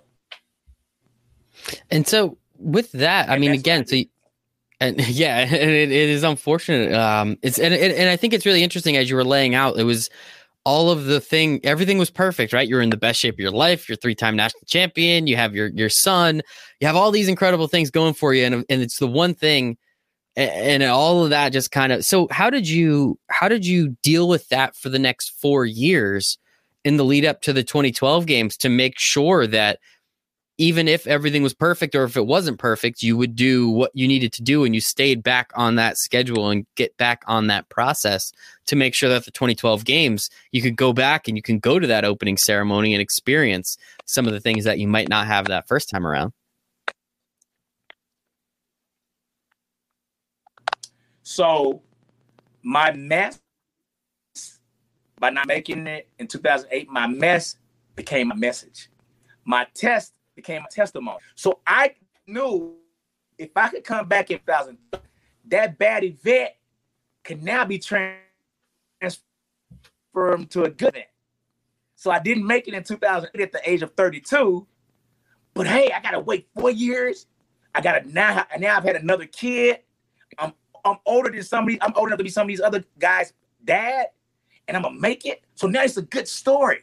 [1.90, 4.06] And so with that, and I mean, again, so you,
[4.80, 6.92] and yeah, it, it is unfortunate.
[6.92, 9.78] Um, it's and, and I think it's really interesting as you were laying out.
[9.78, 10.10] It was
[10.66, 12.68] all of the thing, everything was perfect, right?
[12.68, 13.88] You're in the best shape of your life.
[13.88, 15.28] You're three time national champion.
[15.28, 16.42] You have your your son.
[16.80, 19.78] You have all these incredible things going for you, and and it's the one thing,
[20.34, 22.04] and, and all of that just kind of.
[22.04, 26.36] So how did you how did you deal with that for the next four years
[26.84, 29.78] in the lead up to the 2012 games to make sure that
[30.58, 34.08] even if everything was perfect or if it wasn't perfect, you would do what you
[34.08, 37.68] needed to do and you stayed back on that schedule and get back on that
[37.68, 38.32] process
[38.66, 41.78] to make sure that the 2012 games you could go back and you can go
[41.78, 45.46] to that opening ceremony and experience some of the things that you might not have
[45.46, 46.32] that first time around.
[51.22, 51.82] So,
[52.62, 53.40] my mess
[55.18, 57.56] by not making it in 2008, my mess
[57.94, 58.88] became a message.
[59.44, 61.18] My test became a testimony.
[61.34, 61.94] So I
[62.26, 62.76] knew
[63.38, 64.78] if I could come back in 2000,
[65.48, 66.50] that bad event
[67.24, 68.20] could now be transferred
[70.50, 71.06] to a good event.
[71.96, 74.66] So I didn't make it in 2008 at the age of 32.
[75.54, 77.26] But hey, I gotta wait four years.
[77.74, 78.44] I gotta now.
[78.58, 79.80] Now I've had another kid.
[80.38, 80.52] I'm
[80.84, 81.80] I'm older than somebody.
[81.82, 83.32] I'm old enough to be some of these other guys'
[83.64, 84.08] dad,
[84.68, 85.42] and I'm gonna make it.
[85.54, 86.82] So now it's a good story.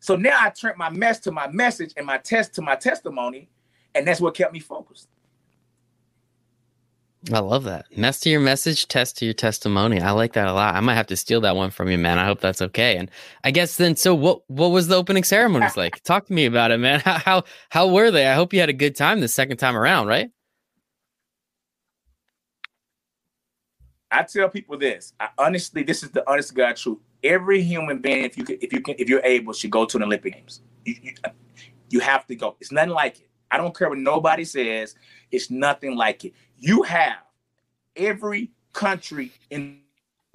[0.00, 3.48] So now I turned my mess to my message and my test to my testimony,
[3.94, 5.08] and that's what kept me focused.
[7.32, 7.86] I love that.
[7.96, 10.00] Mess to your message, test to your testimony.
[10.00, 10.76] I like that a lot.
[10.76, 12.18] I might have to steal that one from you, man.
[12.18, 12.96] I hope that's okay.
[12.96, 13.10] And
[13.42, 14.42] I guess then, so what?
[14.48, 16.02] What was the opening ceremonies like?
[16.04, 17.00] Talk to me about it, man.
[17.00, 18.26] How, how how were they?
[18.26, 20.30] I hope you had a good time the second time around, right?
[24.10, 25.12] I tell people this.
[25.18, 28.72] I honestly, this is the honest God truth every human being, if you can, if
[28.72, 30.62] you can, if you're able, should go to an Olympic Games.
[30.84, 31.12] You, you,
[31.90, 32.56] you have to go.
[32.60, 33.28] It's nothing like it.
[33.50, 34.94] I don't care what nobody says.
[35.30, 36.32] It's nothing like it.
[36.58, 37.18] You have
[37.94, 39.80] every country in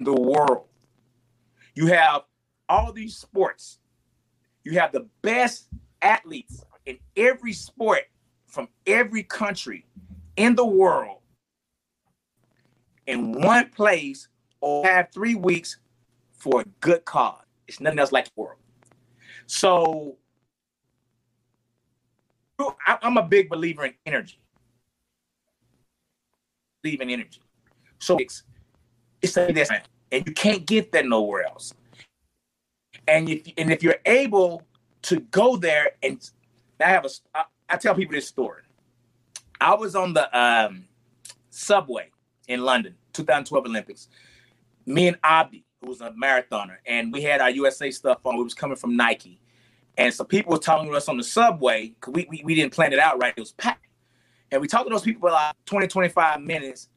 [0.00, 0.66] the world.
[1.74, 2.22] You have
[2.68, 3.78] all these sports.
[4.64, 5.68] You have the best
[6.00, 8.02] athletes in every sport
[8.46, 9.86] from every country
[10.36, 11.18] in the world
[13.06, 14.28] in one place
[14.60, 15.78] or have three weeks
[16.32, 17.42] for a good cause.
[17.66, 18.58] It's nothing else like the world.
[19.46, 20.16] So
[22.86, 24.38] I'm a big believer in energy.
[26.82, 27.40] Believe in energy.
[27.98, 28.44] So it's
[29.20, 29.70] it's this
[30.10, 31.74] and you can't get that nowhere else.
[33.08, 34.62] And if and if you're able
[35.02, 36.18] to go there and
[36.80, 38.62] I have a I, I tell people this story.
[39.60, 40.84] I was on the um,
[41.50, 42.11] subway
[42.52, 44.08] in London, 2012 Olympics.
[44.86, 48.36] Me and Abdi, who was a marathoner, and we had our USA stuff on.
[48.36, 49.40] We was coming from Nike,
[49.96, 52.72] and so people were talking to us on the subway because we, we, we didn't
[52.72, 53.34] plan it out right.
[53.36, 53.86] It was packed,
[54.50, 56.88] and we talked to those people for like 20, 25 minutes.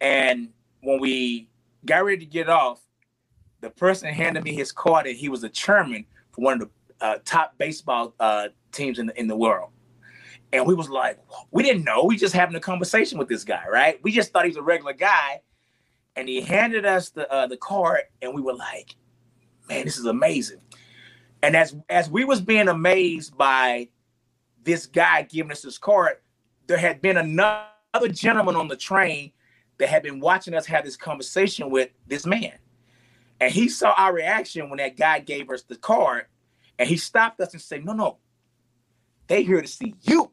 [0.00, 0.50] And
[0.82, 1.48] when we
[1.86, 2.80] got ready to get off,
[3.60, 7.04] the person handed me his card, and he was a chairman for one of the
[7.04, 9.70] uh, top baseball uh, teams in the in the world.
[10.54, 11.18] And we was like,
[11.50, 12.04] we didn't know.
[12.04, 13.98] We just having a conversation with this guy, right?
[14.04, 15.40] We just thought he was a regular guy.
[16.14, 18.94] And he handed us the uh, the card, and we were like,
[19.68, 20.60] man, this is amazing.
[21.42, 23.88] And as as we was being amazed by
[24.62, 26.18] this guy giving us this card,
[26.68, 29.32] there had been another gentleman on the train
[29.78, 32.52] that had been watching us have this conversation with this man.
[33.40, 36.26] And he saw our reaction when that guy gave us the card,
[36.78, 38.18] and he stopped us and said, No, no,
[39.26, 40.30] they here to see you.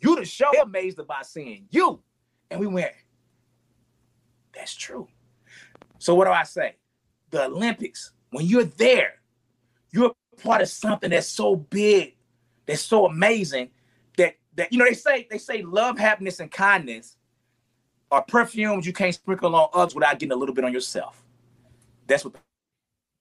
[0.00, 0.50] You the show.
[0.62, 2.00] Amazed about seeing you.
[2.50, 2.92] And we went,
[4.54, 5.08] That's true.
[5.98, 6.76] So what do I say?
[7.30, 9.20] The Olympics, when you're there,
[9.92, 12.16] you're part of something that's so big,
[12.66, 13.70] that's so amazing
[14.16, 17.16] that that you know they say they say love, happiness, and kindness
[18.10, 21.22] are perfumes you can't sprinkle on others without getting a little bit on yourself.
[22.06, 22.40] That's what the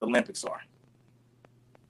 [0.02, 0.62] Olympics are.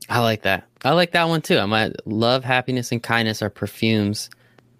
[0.09, 0.67] I like that.
[0.83, 1.59] I like that one too.
[1.59, 4.29] I might love, happiness, and kindness are perfumes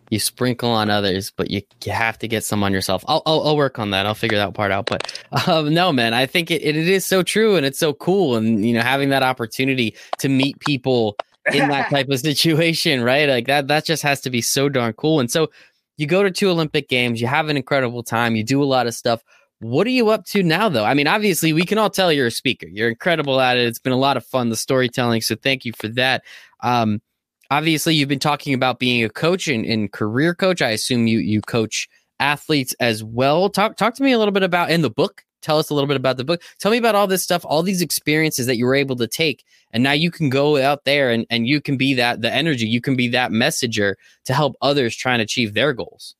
[0.10, 3.04] you sprinkle on others, but you, you have to get some on yourself.
[3.08, 4.06] I'll, I'll, I'll work on that.
[4.06, 4.88] I'll figure that part out.
[4.88, 8.36] But um, no, man, I think it, it is so true and it's so cool.
[8.36, 11.16] And, you know, having that opportunity to meet people
[11.54, 13.30] in that type of situation, right?
[13.30, 15.20] Like that, that just has to be so darn cool.
[15.20, 15.50] And so
[15.98, 18.88] you go to two Olympic games, you have an incredible time, you do a lot
[18.88, 19.24] of stuff.
[19.60, 20.86] What are you up to now, though?
[20.86, 22.66] I mean, obviously, we can all tell you're a speaker.
[22.68, 23.68] You're incredible at it.
[23.68, 25.20] It's been a lot of fun, the storytelling.
[25.20, 26.24] So, thank you for that.
[26.62, 27.02] Um,
[27.50, 30.62] obviously, you've been talking about being a coach and, and career coach.
[30.62, 31.88] I assume you you coach
[32.20, 33.50] athletes as well.
[33.50, 35.24] Talk talk to me a little bit about in the book.
[35.42, 36.42] Tell us a little bit about the book.
[36.60, 39.46] Tell me about all this stuff, all these experiences that you were able to take
[39.72, 42.68] and now you can go out there and, and you can be that the energy
[42.68, 46.16] you can be that messenger to help others try and achieve their goals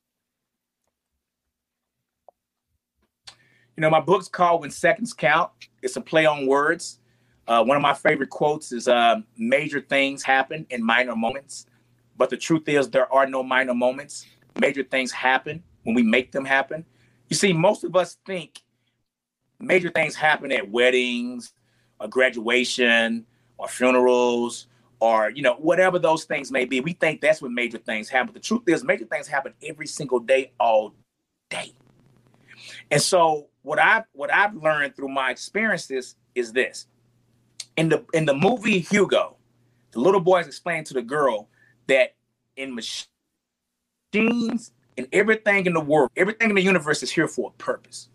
[3.76, 5.50] you know my book's called when seconds count
[5.82, 6.99] it's a play on words
[7.50, 11.66] uh, one of my favorite quotes is uh, major things happen in minor moments
[12.20, 14.26] but the truth is there are no minor moments.
[14.60, 16.84] Major things happen when we make them happen.
[17.30, 18.60] You see most of us think
[19.58, 21.54] major things happen at weddings
[21.98, 23.24] a graduation
[23.56, 24.66] or funerals
[25.00, 26.80] or you know whatever those things may be.
[26.82, 28.34] We think that's when major things happen.
[28.34, 30.92] But the truth is major things happen every single day all
[31.48, 31.72] day.
[32.90, 36.86] And so what i've what i've learned through my experiences is this
[37.80, 39.36] in the in the movie hugo
[39.92, 41.48] the little boy is explaining to the girl
[41.86, 42.14] that
[42.56, 43.08] in machines
[44.96, 48.08] and everything in the world everything in the universe is here for a purpose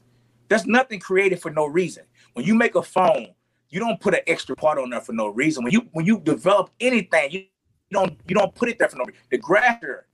[0.47, 2.03] there's nothing created for no reason
[2.33, 3.33] when you make a phone
[3.75, 5.61] you don't put an extra part on there for no reason.
[5.61, 7.43] When you when you develop anything, you,
[7.91, 9.21] don't you don't put it there for no reason.
[9.29, 10.07] The grafter,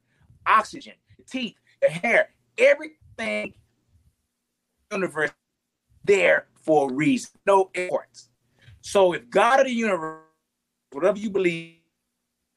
[0.47, 3.53] oxygen, the teeth, the hair, everything in
[4.89, 5.29] the universe
[6.03, 7.29] there for a reason.
[7.45, 8.29] No imports.
[8.81, 10.21] So if God of the universe,
[10.91, 11.75] whatever you believe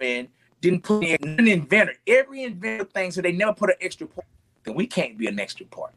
[0.01, 0.29] in,
[0.61, 4.27] didn't put in an inventor, every inventor thing, so they never put an extra part,
[4.65, 5.93] then we can't be an extra part.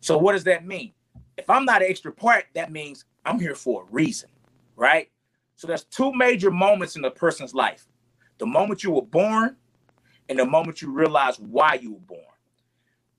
[0.00, 0.92] So what does that mean?
[1.38, 4.28] If I'm not an extra part, that means I'm here for a reason,
[4.76, 5.10] right?
[5.56, 7.86] So there's two major moments in a person's life.
[8.38, 9.56] The moment you were born
[10.28, 12.20] and the moment you realize why you were born.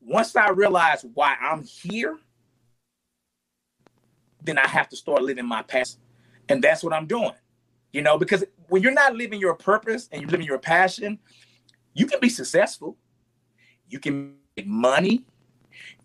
[0.01, 2.19] Once I realize why I'm here,
[4.43, 5.97] then I have to start living my past.
[6.49, 7.33] And that's what I'm doing.
[7.91, 11.19] You know, because when you're not living your purpose and you're living your passion,
[11.93, 12.97] you can be successful.
[13.87, 15.25] You can make money.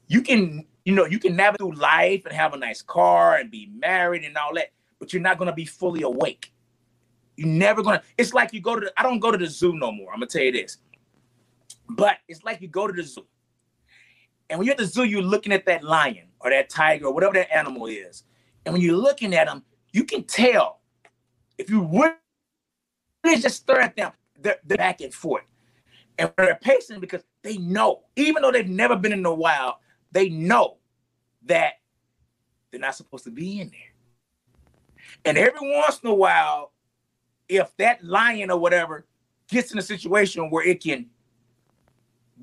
[0.07, 3.51] You can you know, you can navigate through life and have a nice car and
[3.51, 4.68] be married and all that,
[4.99, 6.53] but you're not gonna be fully awake.
[7.36, 8.03] You're never gonna.
[8.18, 8.86] It's like you go to.
[8.86, 10.12] The, I don't go to the zoo no more.
[10.12, 10.78] I'm gonna tell you this,
[11.88, 13.26] but it's like you go to the zoo,
[14.49, 17.14] and when you're at the zoo, you're looking at that lion or that tiger or
[17.14, 18.24] whatever that animal is,
[18.64, 19.62] and when you're looking at them,
[19.93, 20.80] you can tell
[21.59, 25.45] if you really just stare at them, they're, they're back and forth,
[26.18, 29.74] and they're patient because they know, even though they've never been in the wild,
[30.12, 30.78] they know
[31.45, 31.74] that
[32.70, 33.80] they're not supposed to be in there.
[35.24, 36.72] And every once in a while,
[37.49, 39.07] if that lion or whatever
[39.49, 41.07] gets in a situation where it can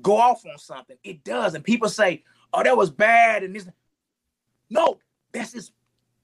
[0.02, 1.54] go off on something, it does.
[1.54, 3.42] And people say, oh, that was bad.
[3.42, 3.66] And this
[4.70, 4.98] no,
[5.32, 5.72] that's his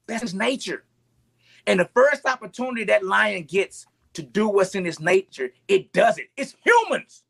[0.07, 0.85] that's his nature.
[1.67, 6.19] And the first opportunity that lion gets to do what's in his nature, it does
[6.19, 6.29] it.
[6.37, 7.25] It's humans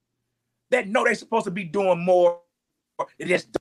[0.70, 2.40] that know they're supposed to be doing more.
[3.18, 3.56] They just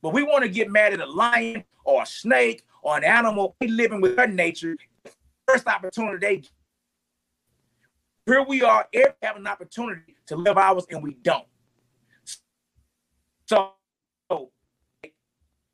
[0.00, 3.56] but we want to get mad at a lion or a snake or an animal
[3.60, 4.76] We living with their nature.
[5.46, 6.42] First opportunity they
[8.28, 11.46] here we are, every have an opportunity to live ours, and we don't.
[13.46, 13.72] So,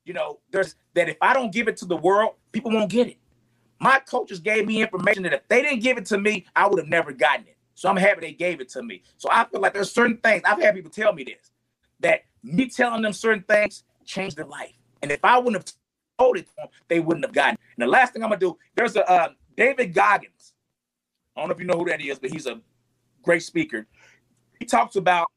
[0.04, 3.08] you know, there's that if I don't give it to the world, people won't get
[3.08, 3.18] it.
[3.81, 6.79] My coaches gave me information that if they didn't give it to me, I would
[6.79, 7.57] have never gotten it.
[7.75, 9.03] So I'm happy they gave it to me.
[9.18, 11.51] So I feel like there's certain things I've had people tell me this
[12.01, 14.72] that me telling them certain things changed their life.
[15.03, 15.75] And if I wouldn't have
[16.18, 17.55] told it to them, they wouldn't have gotten.
[17.55, 17.61] It.
[17.77, 20.55] And the last thing I'm gonna do, there's a uh, David Goggins.
[21.37, 22.61] I don't know if you know who that is, but he's a
[23.22, 23.87] great speaker.
[24.59, 25.29] He talks about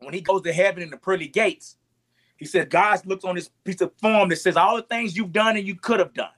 [0.00, 1.76] when he goes to heaven in the pearly gates.
[2.36, 5.32] He said God looks on this piece of form that says all the things you've
[5.32, 6.28] done and you could have done.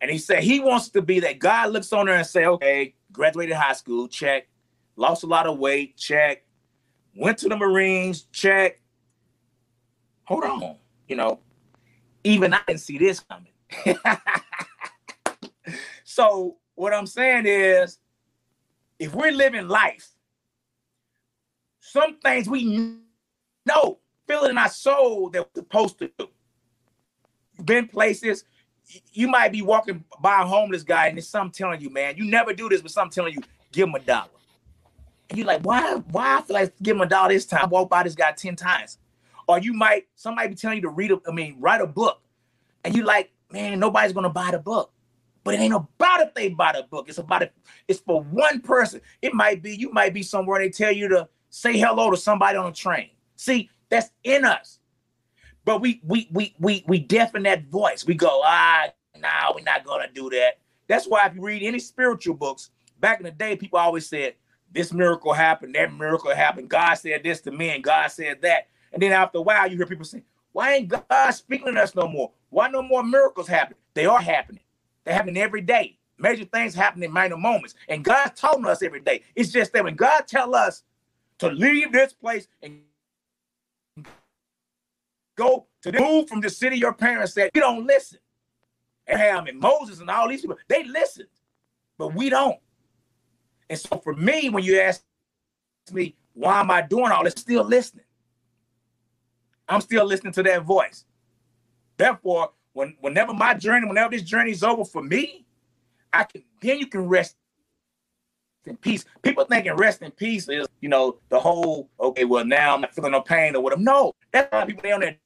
[0.00, 2.94] And he said he wants to be that God looks on her and say, okay,
[3.12, 4.48] graduated high school, check.
[4.96, 6.44] Lost a lot of weight, check.
[7.14, 8.80] Went to the Marines, check.
[10.24, 10.76] Hold on,
[11.08, 11.40] you know,
[12.22, 13.52] even I didn't see this coming.
[16.04, 17.98] so what I'm saying is,
[18.98, 20.08] if we're living life,
[21.80, 22.96] some things we
[23.66, 23.98] know,
[24.28, 26.28] feel it in our soul that we're supposed to do.
[27.64, 28.44] Been places,
[29.12, 32.24] you might be walking by a homeless guy and there's something telling you, man, you
[32.24, 33.40] never do this, but something telling you,
[33.72, 34.28] give him a dollar.
[35.28, 35.94] And you're like, why?
[36.10, 37.64] Why I feel like give him a dollar this time?
[37.64, 38.98] I walk by this guy 10 times.
[39.46, 42.20] Or you might, somebody be telling you to read a, I mean, write a book.
[42.84, 44.92] And you're like, man, nobody's gonna buy the book.
[45.44, 47.08] But it ain't about if they buy the book.
[47.08, 47.52] It's about it,
[47.88, 49.00] it's for one person.
[49.22, 52.58] It might be, you might be somewhere they tell you to say hello to somebody
[52.58, 53.10] on a train.
[53.36, 54.79] See, that's in us.
[55.64, 58.06] But we we we we we deafen that voice.
[58.06, 58.86] We go, ah,
[59.18, 60.58] nah, we're not gonna do that.
[60.88, 64.34] That's why if you read any spiritual books, back in the day, people always said,
[64.72, 66.68] this miracle happened, that miracle happened.
[66.68, 68.68] God said this to me, and God said that.
[68.92, 71.94] And then after a while, you hear people say, Why ain't God speaking to us
[71.94, 72.30] no more?
[72.50, 73.76] Why no more miracles happen?
[73.94, 74.62] They are happening.
[75.04, 75.98] They happen every day.
[76.18, 77.74] Major things happen in minor moments.
[77.88, 79.22] And God's telling us every day.
[79.34, 80.82] It's just that when God tell us
[81.38, 82.80] to leave this place and
[85.40, 88.18] go to the, move from the city your parents said, you don't listen.
[89.08, 91.28] Abraham and Moses and all these people, they listened,
[91.98, 92.58] but we don't.
[93.68, 95.02] And so for me, when you ask
[95.92, 97.34] me, why am I doing all this?
[97.36, 98.04] Still listening.
[99.68, 101.04] I'm still listening to that voice.
[101.96, 105.44] Therefore, when whenever my journey, whenever this journey is over for me,
[106.12, 107.36] I can then you can rest
[108.66, 109.04] in peace.
[109.22, 112.94] People thinking rest in peace is, you know, the whole, okay, well, now I'm not
[112.94, 113.82] feeling no pain or whatever.
[113.82, 115.16] No, that's why people they on their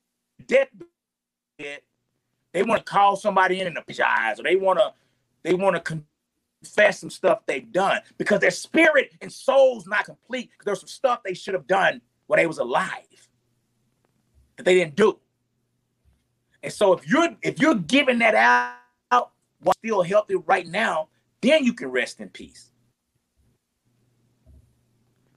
[0.47, 1.81] deathbed.
[2.53, 4.93] They want to call somebody in and apologize, or they want to,
[5.43, 5.99] they want to
[6.63, 10.51] confess some stuff they've done because their spirit and soul's not complete.
[10.53, 13.29] Because there's some stuff they should have done when they was alive
[14.57, 15.19] that they didn't do.
[16.63, 19.31] And so if you're if you're giving that out
[19.61, 21.09] while still healthy right now,
[21.41, 22.71] then you can rest in peace.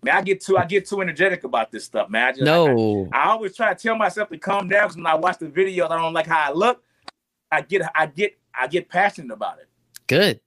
[0.08, 2.28] Man, I get too I get too energetic about this stuff, man.
[2.30, 5.06] I just, no, I, I, always try to tell myself to calm down because when
[5.06, 6.82] I watch the videos, I don't like how I look.
[7.52, 9.68] I get I get I get passionate about it.
[10.08, 10.40] Good.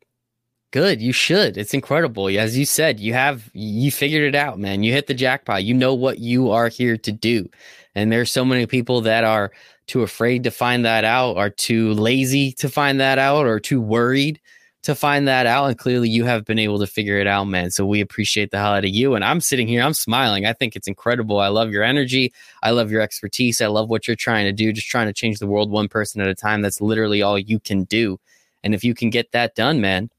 [0.71, 1.03] Good.
[1.03, 1.59] You should.
[1.59, 2.29] It's incredible.
[2.29, 4.83] As you said, you have you figured it out, man.
[4.83, 5.63] You hit the jackpot.
[5.63, 7.47] You know what you are here to do.
[7.95, 9.53] And there's so many people that are
[9.87, 13.83] too afraid to find that out, are too lazy to find that out, or too
[13.83, 14.41] worried
[14.83, 15.67] to find that out.
[15.67, 17.71] And clearly you have been able to figure it out, man.
[17.71, 19.15] So we appreciate the hell out of you.
[19.15, 20.47] And I'm sitting here, I'm smiling.
[20.47, 21.39] I think it's incredible.
[21.39, 22.33] I love your energy.
[22.63, 23.61] I love your expertise.
[23.61, 26.21] I love what you're trying to do, just trying to change the world one person
[26.21, 26.63] at a time.
[26.63, 28.19] That's literally all you can do.
[28.63, 30.11] And if you can get that done, man,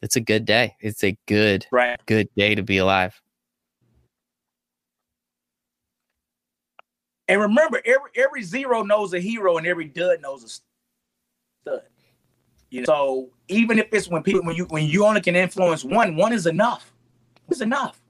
[0.00, 0.74] it's a good day.
[0.80, 2.00] It's a good, right.
[2.06, 3.20] good day to be alive.
[7.28, 10.71] And remember, every every zero knows a hero, and every dud knows a.
[12.72, 15.84] You know, so even if it's when people when you when you only can influence
[15.84, 16.90] one, one is enough.
[17.50, 18.00] It's enough.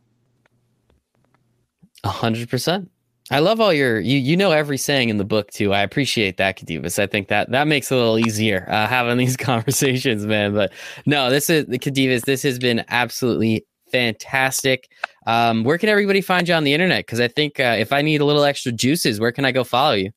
[2.04, 2.88] A hundred percent.
[3.32, 5.74] I love all your you you know every saying in the book too.
[5.74, 7.00] I appreciate that, Khadevis.
[7.00, 10.54] I think that that makes it a little easier uh, having these conversations, man.
[10.54, 10.72] But
[11.06, 12.22] no, this is Khadevis.
[12.24, 14.88] This has been absolutely fantastic.
[15.26, 17.04] Um, where can everybody find you on the internet?
[17.04, 19.64] Because I think uh, if I need a little extra juices, where can I go
[19.64, 20.12] follow you?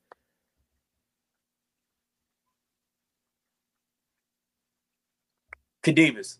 [5.86, 6.38] Khadevis.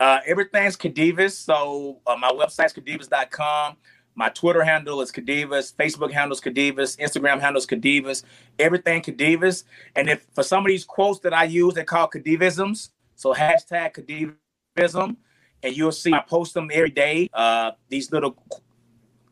[0.00, 1.32] Uh, everything's Khadevis.
[1.32, 3.76] So uh, my website's khadevis.com.
[4.14, 5.74] My Twitter handle is Khadevis.
[5.74, 6.98] Facebook handle is Khadevis.
[6.98, 8.24] Instagram handle is Khadevis.
[8.58, 9.64] Everything Khadevis.
[9.94, 12.90] And if for some of these quotes that I use, they're called Khadevisms.
[13.14, 14.36] So hashtag
[14.76, 15.16] Khadevism.
[15.62, 17.28] And you'll see I post them every day.
[17.32, 18.36] Uh, these little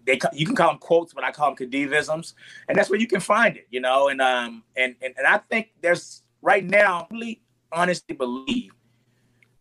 [0.04, 2.34] they you can call them quotes, but I call them Khadevisms.
[2.68, 4.09] And that's where you can find it, you know.
[4.09, 7.40] And um and and, and I think there's right now, I really
[7.72, 8.72] honestly believe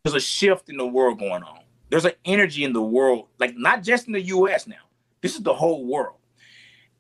[0.08, 1.60] there's a shift in the world going on.
[1.90, 4.76] There's an energy in the world, like not just in the US now.
[5.22, 6.16] This is the whole world.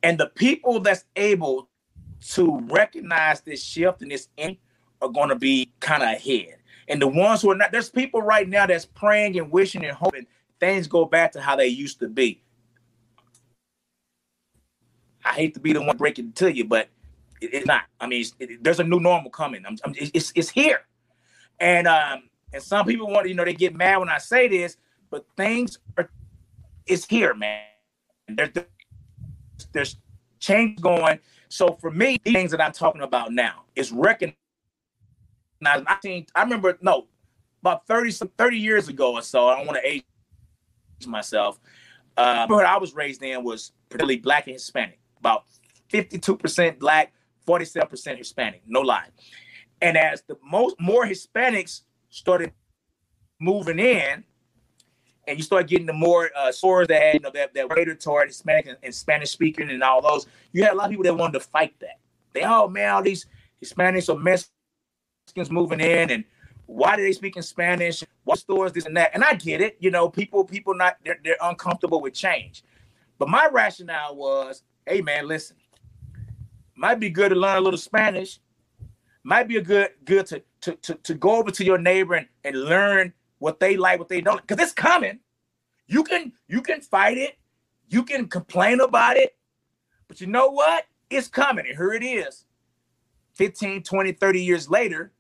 [0.04, 1.70] And the people that's able
[2.32, 4.58] to recognize this shift and this end
[5.02, 6.58] are going to be kind of ahead.
[6.90, 9.96] And the ones who are not, there's people right now that's praying and wishing and
[9.96, 10.28] hoping
[10.60, 12.44] things go back to how they used to be.
[15.24, 16.90] I hate to be the one breaking to you, but
[17.40, 17.84] it, it's not.
[18.02, 19.66] I mean, it, there's a new normal coming.
[19.66, 20.82] I'm, I'm, it's it's here,
[21.60, 22.24] and um,
[22.54, 24.78] and some people want to, you know, they get mad when I say this,
[25.10, 26.10] but things are,
[26.86, 27.62] it's here, man.
[28.28, 28.50] There's
[29.74, 29.98] there's
[30.40, 31.20] change going.
[31.50, 34.36] So for me, these things that I'm talking about now is recognizing.
[35.62, 37.08] I think I remember no,
[37.62, 39.48] about 30 some 30 years ago or so.
[39.48, 40.04] I don't want to age
[41.06, 41.60] myself.
[42.16, 45.00] Uh, what I was raised in was particularly black and Hispanic.
[45.20, 45.44] About
[45.90, 47.14] 52% black,
[47.48, 48.62] 47% Hispanic.
[48.66, 49.08] No lie.
[49.82, 52.54] And as the most more Hispanics started
[53.40, 54.24] moving in,
[55.28, 58.30] and you start getting the more uh, that had, you know, that, that rated toward
[58.30, 61.14] Hispanic and, and, Spanish speaking and all those, you had a lot of people that
[61.14, 62.00] wanted to fight that.
[62.34, 63.26] They, oh man, all these
[63.64, 66.24] Hispanics or Mexicans moving in, and
[66.66, 68.04] why do they speak in Spanish?
[68.24, 69.12] What stores, this and that?
[69.14, 72.64] And I get it, you know, people, people not they're, they're uncomfortable with change.
[73.18, 75.58] But my rationale was, hey man, listen,
[76.76, 78.40] might be good to learn a little Spanish.
[79.24, 82.28] Might be a good good to to to, to go over to your neighbor and,
[82.44, 85.20] and learn what they like, what they don't, because it's coming.
[85.88, 87.38] You can you can fight it,
[87.90, 89.38] you can complain about it,
[90.08, 90.86] but you know what?
[91.10, 91.66] It's coming.
[91.68, 92.46] And here it is.
[93.36, 95.12] 15, 20, 30 years later,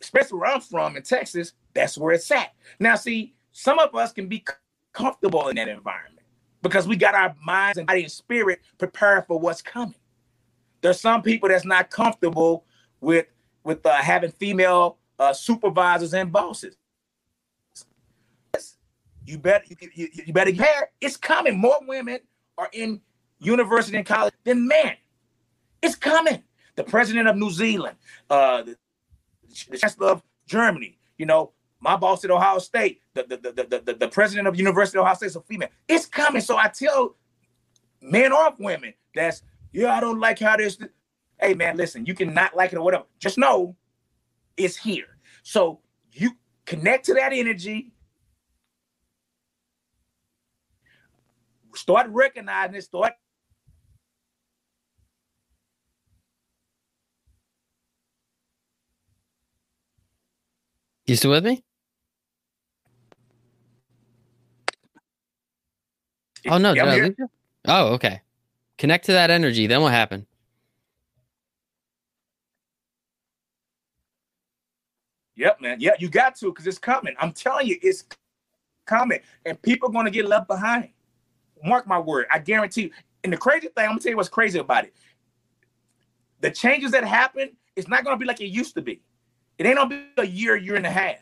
[0.00, 2.54] especially where I'm from in Texas, that's where it's at.
[2.78, 4.44] Now, see, some of us can be
[4.92, 6.26] comfortable in that environment
[6.62, 9.94] because we got our minds and body and spirit prepared for what's coming.
[10.80, 12.64] There's some people that's not comfortable
[13.00, 13.26] with
[13.64, 16.76] with uh, having female uh, supervisors and bosses.
[19.26, 20.90] You better you, you better prepare.
[21.00, 21.58] It's coming.
[21.58, 22.20] More women
[22.58, 23.00] are in
[23.38, 24.96] university and college than men.
[25.82, 26.42] It's coming.
[26.76, 27.96] The president of New Zealand,
[28.28, 28.76] uh, the,
[29.68, 33.94] the chancellor of Germany, you know, my boss at Ohio State, the the, the, the,
[33.94, 35.68] the president of University of Ohio State is a female.
[35.88, 36.40] It's coming.
[36.40, 37.16] So I tell
[38.00, 39.42] men or women that's
[39.72, 40.78] yeah, I don't like how this.
[41.40, 43.04] Hey man, listen, you can not like it or whatever.
[43.18, 43.76] Just know
[44.56, 45.18] it's here.
[45.42, 45.80] So
[46.12, 46.32] you
[46.66, 47.92] connect to that energy
[51.74, 52.82] Start recognizing it.
[52.82, 53.12] Start.
[61.06, 61.64] You still with me?
[66.48, 66.72] Oh no!
[66.72, 67.26] Yeah, uh,
[67.66, 68.22] oh, okay.
[68.78, 69.66] Connect to that energy.
[69.66, 70.26] Then what happened?
[75.40, 75.80] Yep, man.
[75.80, 77.14] Yeah, you got to because it's coming.
[77.18, 78.04] I'm telling you, it's
[78.84, 80.90] coming, and people are going to get left behind.
[81.64, 82.26] Mark my word.
[82.30, 82.90] I guarantee you.
[83.24, 84.94] And the crazy thing, I'm gonna tell you what's crazy about it.
[86.40, 89.02] The changes that happen, it's not gonna be like it used to be.
[89.56, 91.18] It ain't gonna be a year, year and a half.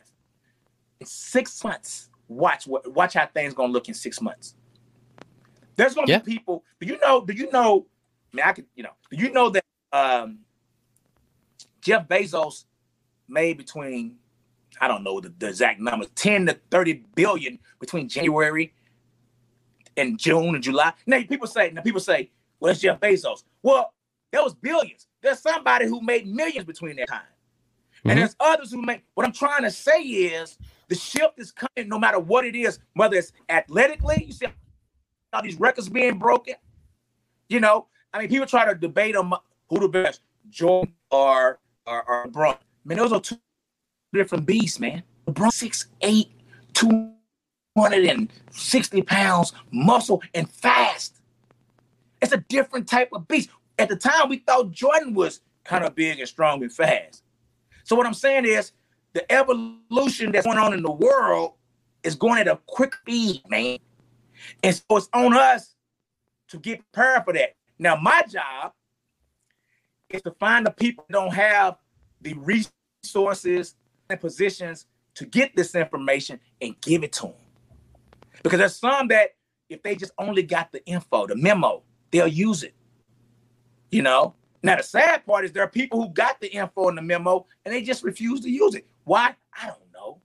[1.01, 4.55] In six months, watch what watch how things gonna look in six months.
[5.77, 6.19] There's gonna yeah.
[6.19, 6.65] be people.
[6.81, 7.25] Do you know?
[7.25, 7.87] Do you know?
[8.33, 10.41] I mean, I could, you know, do you know that um,
[11.81, 12.65] Jeff Bezos
[13.29, 14.17] made between
[14.81, 18.75] I don't know the, the exact number, 10 to 30 billion between January
[19.97, 20.93] and June and July.
[21.07, 23.45] Now people say, now people say, well, it's Jeff Bezos.
[23.63, 23.93] Well,
[24.31, 25.07] there was billions.
[25.21, 27.21] There's somebody who made millions between that time.
[27.21, 28.11] Mm-hmm.
[28.11, 30.59] And there's others who make what I'm trying to say is
[30.89, 34.47] the shift is coming no matter what it is, whether it's athletically, you see
[35.33, 36.55] all these records being broken.
[37.49, 39.33] You know, I mean, people try to debate on
[39.69, 42.59] who the best, Jordan or or, or LeBron.
[42.89, 43.37] Man, those are two
[44.15, 45.03] different beasts, man.
[45.27, 46.31] LeBron six eight,
[46.73, 47.13] two
[47.77, 51.21] 260 pounds, muscle, and fast.
[52.21, 53.51] It's a different type of beast.
[53.79, 57.23] At the time, we thought Jordan was kind of big and strong and fast.
[57.85, 58.73] So what I'm saying is
[59.13, 61.53] the evolution that's going on in the world
[62.03, 63.79] is going at a quick speed, man.
[64.63, 65.75] And so it's on us
[66.49, 67.55] to get prepared for that.
[67.79, 68.73] Now, my job
[70.09, 71.77] is to find the people that don't have
[72.23, 72.73] the resources
[73.17, 77.35] and positions to get this information and give it to them.
[78.43, 79.31] Because there's some that
[79.69, 82.75] if they just only got the info, the memo, they'll use it.
[83.91, 84.35] You know?
[84.63, 87.47] Now the sad part is there are people who got the info and the memo
[87.65, 88.87] and they just refuse to use it.
[89.05, 89.35] Why?
[89.61, 90.21] I don't know.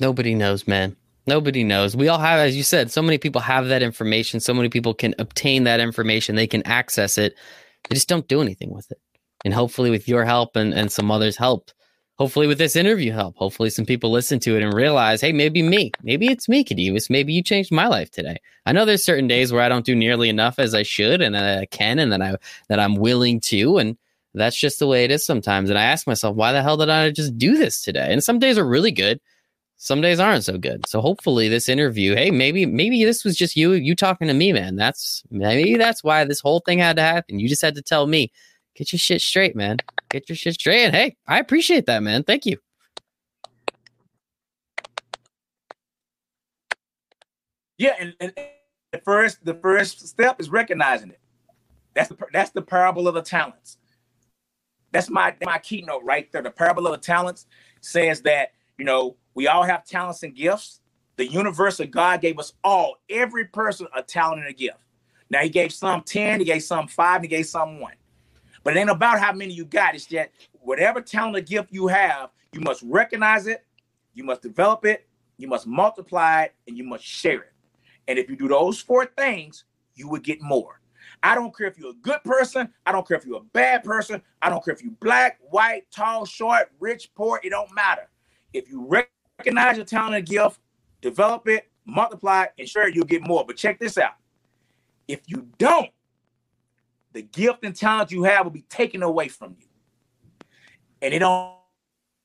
[0.00, 0.96] Nobody knows, man.
[1.26, 1.94] Nobody knows.
[1.94, 4.40] We all have, as you said, so many people have that information.
[4.40, 6.36] So many people can obtain that information.
[6.36, 7.34] They can access it.
[7.88, 8.98] They just don't do anything with it.
[9.44, 11.70] And hopefully, with your help and, and some others' help,
[12.16, 13.36] hopefully with this interview help.
[13.36, 17.08] Hopefully some people listen to it and realize, hey, maybe me, maybe it's me, Khadevis.
[17.10, 18.38] Maybe you changed my life today.
[18.66, 21.34] I know there's certain days where I don't do nearly enough as I should and
[21.34, 22.36] that I can and that I
[22.68, 23.78] that I'm willing to.
[23.78, 23.96] And
[24.34, 25.70] that's just the way it is sometimes.
[25.70, 28.12] And I ask myself, why the hell did I just do this today?
[28.12, 29.20] And some days are really good.
[29.76, 30.86] some days aren't so good.
[30.88, 34.52] So hopefully this interview, hey, maybe maybe this was just you you talking to me,
[34.52, 34.76] man.
[34.76, 37.38] That's maybe that's why this whole thing had to happen.
[37.38, 38.32] You just had to tell me,
[38.78, 39.78] get your shit straight, man.
[40.08, 40.84] Get your shit straight.
[40.84, 42.22] And hey, I appreciate that, man.
[42.22, 42.58] Thank you.
[47.76, 48.32] Yeah, and, and
[48.92, 51.20] the first the first step is recognizing it.
[51.94, 53.78] That's the that's the parable of the talents.
[54.92, 56.42] That's my my keynote right there.
[56.42, 57.46] The parable of the talents
[57.80, 60.80] says that you know we all have talents and gifts.
[61.16, 64.78] The universe of God gave us all, every person, a talent and a gift.
[65.30, 67.94] Now he gave some ten, he gave some five, he gave some one.
[68.68, 69.94] But it ain't about how many you got.
[69.94, 73.64] It's that whatever talent or gift you have, you must recognize it,
[74.12, 75.08] you must develop it,
[75.38, 77.52] you must multiply it, and you must share it.
[78.08, 79.64] And if you do those four things,
[79.94, 80.82] you will get more.
[81.22, 82.68] I don't care if you're a good person.
[82.84, 84.20] I don't care if you're a bad person.
[84.42, 87.40] I don't care if you're black, white, tall, short, rich, poor.
[87.42, 88.10] It don't matter.
[88.52, 90.60] If you recognize your talent and gift,
[91.00, 93.46] develop it, multiply it, and share it, you'll get more.
[93.46, 94.16] But check this out.
[95.06, 95.88] If you don't,
[97.12, 99.66] the gift and talent you have will be taken away from you.
[101.00, 101.54] And it don't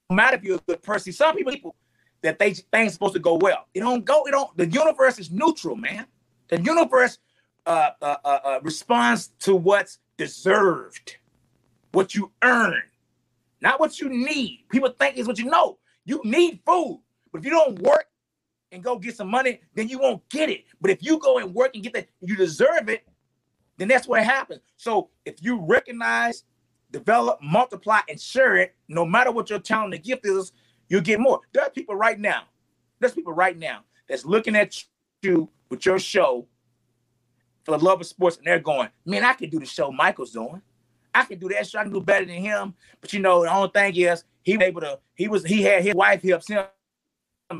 [0.09, 1.13] matter if you're a good person.
[1.13, 1.75] Some people
[2.21, 3.67] that they things supposed to go well.
[3.73, 4.25] It don't go.
[4.25, 4.55] It don't.
[4.57, 6.07] The universe is neutral, man.
[6.49, 7.19] The universe
[7.65, 11.17] uh, uh, uh, uh, responds to what's deserved,
[11.91, 12.81] what you earn,
[13.61, 14.65] not what you need.
[14.69, 15.77] People think is what you know.
[16.05, 18.07] You need food, but if you don't work
[18.71, 20.65] and go get some money, then you won't get it.
[20.81, 23.07] But if you go and work and get that, you deserve it.
[23.77, 24.61] Then that's what happens.
[24.77, 26.43] So if you recognize,
[26.91, 30.51] develop, multiply, and share it, no matter what your talent and gift is,
[30.93, 31.41] You'll get more.
[31.53, 32.43] There are people right now.
[32.99, 34.75] There's people right now that's looking at
[35.23, 36.45] you with your show
[37.63, 40.31] for the love of sports, and they're going, "Man, I can do the show Michael's
[40.31, 40.61] doing.
[41.11, 41.79] I can do that show.
[41.79, 44.67] I can do better than him." But you know, the only thing is he was
[44.67, 44.99] able to.
[45.15, 45.43] He was.
[45.43, 46.63] He had his wife helps him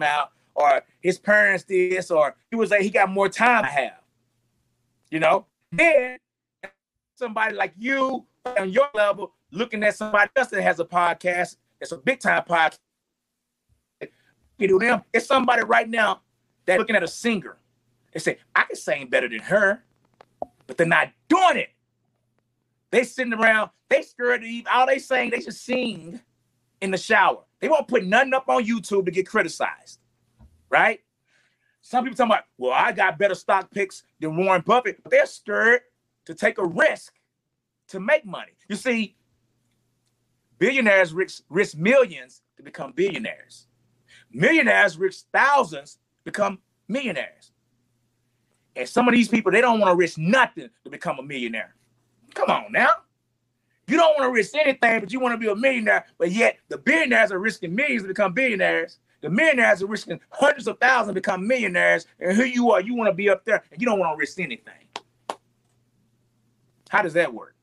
[0.01, 3.99] out, or his parents this, or he was like he got more time to have.
[5.09, 5.47] You know,
[5.78, 6.17] then
[7.15, 11.91] somebody like you on your level looking at somebody else that has a podcast, it's
[11.91, 12.80] a big time podcast
[14.57, 15.03] you do them.
[15.11, 16.21] It's somebody right now
[16.65, 17.57] that looking at a singer
[18.13, 19.84] and say, I can sing better than her,
[20.67, 21.69] but they're not doing it.
[22.91, 24.67] They sitting around, they scared to eat.
[24.71, 26.19] All they saying, they just sing
[26.82, 27.39] in the shower.
[27.59, 29.99] They won't put nothing up on YouTube to get criticized,
[30.69, 30.99] right?
[31.86, 35.25] Some people talking about, well, I got better stock picks than Warren Buffett, but they're
[35.25, 35.81] scared
[36.25, 37.13] to take a risk
[37.89, 38.53] to make money.
[38.69, 39.17] You see,
[40.57, 43.67] billionaires risk, risk millions to become billionaires.
[44.31, 47.51] Millionaires risk thousands become millionaires.
[48.77, 51.75] And some of these people, they don't want to risk nothing to become a millionaire.
[52.34, 52.91] Come on now.
[53.88, 56.05] You don't want to risk anything, but you want to be a millionaire.
[56.17, 58.99] But yet the billionaires are risking millions to become billionaires.
[59.24, 62.05] The millionaires are risking hundreds of thousands to become millionaires.
[62.19, 64.19] And who you are, you want to be up there and you don't want to
[64.19, 64.74] risk anything.
[66.89, 67.55] How does that work?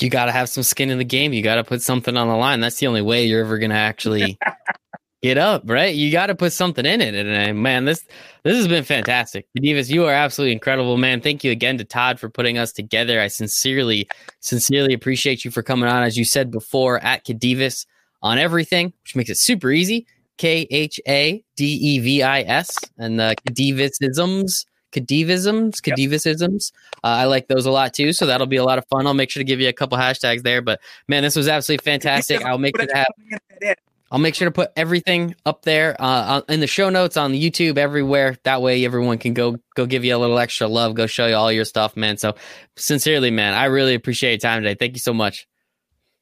[0.00, 1.34] You got to have some skin in the game.
[1.34, 2.60] You got to put something on the line.
[2.60, 4.38] That's the only way you're ever going to actually
[5.22, 5.94] get up, right?
[5.94, 7.14] You got to put something in it.
[7.14, 8.02] And man, this
[8.44, 9.46] this has been fantastic.
[9.54, 11.20] Davis, you are absolutely incredible, man.
[11.20, 13.20] Thank you again to Todd for putting us together.
[13.20, 14.08] I sincerely,
[14.40, 17.84] sincerely appreciate you for coming on, as you said before, at Khadevis
[18.22, 20.06] on everything, which makes it super easy.
[20.38, 24.66] K H A D E V I S and the Khadivisisms.
[24.92, 26.70] Khadevisms, Khadivisisms.
[26.96, 29.06] Uh, I like those a lot too, so that'll be a lot of fun.
[29.06, 30.60] I'll make sure to give you a couple hashtags there.
[30.60, 32.44] But man, this was absolutely fantastic.
[32.44, 33.76] I'll make sure to have.
[34.10, 37.42] I'll make sure to put everything up there uh, in the show notes on the
[37.42, 38.36] YouTube everywhere.
[38.44, 41.34] That way, everyone can go go give you a little extra love, go show you
[41.34, 42.18] all your stuff, man.
[42.18, 42.34] So,
[42.76, 44.74] sincerely, man, I really appreciate your time today.
[44.74, 45.48] Thank you so much.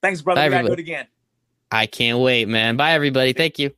[0.01, 0.43] Thanks, brother.
[0.43, 1.07] Bye, we gotta do it again.
[1.73, 2.77] I can't wait, man.
[2.77, 3.33] Bye, everybody.
[3.33, 3.73] Thank you.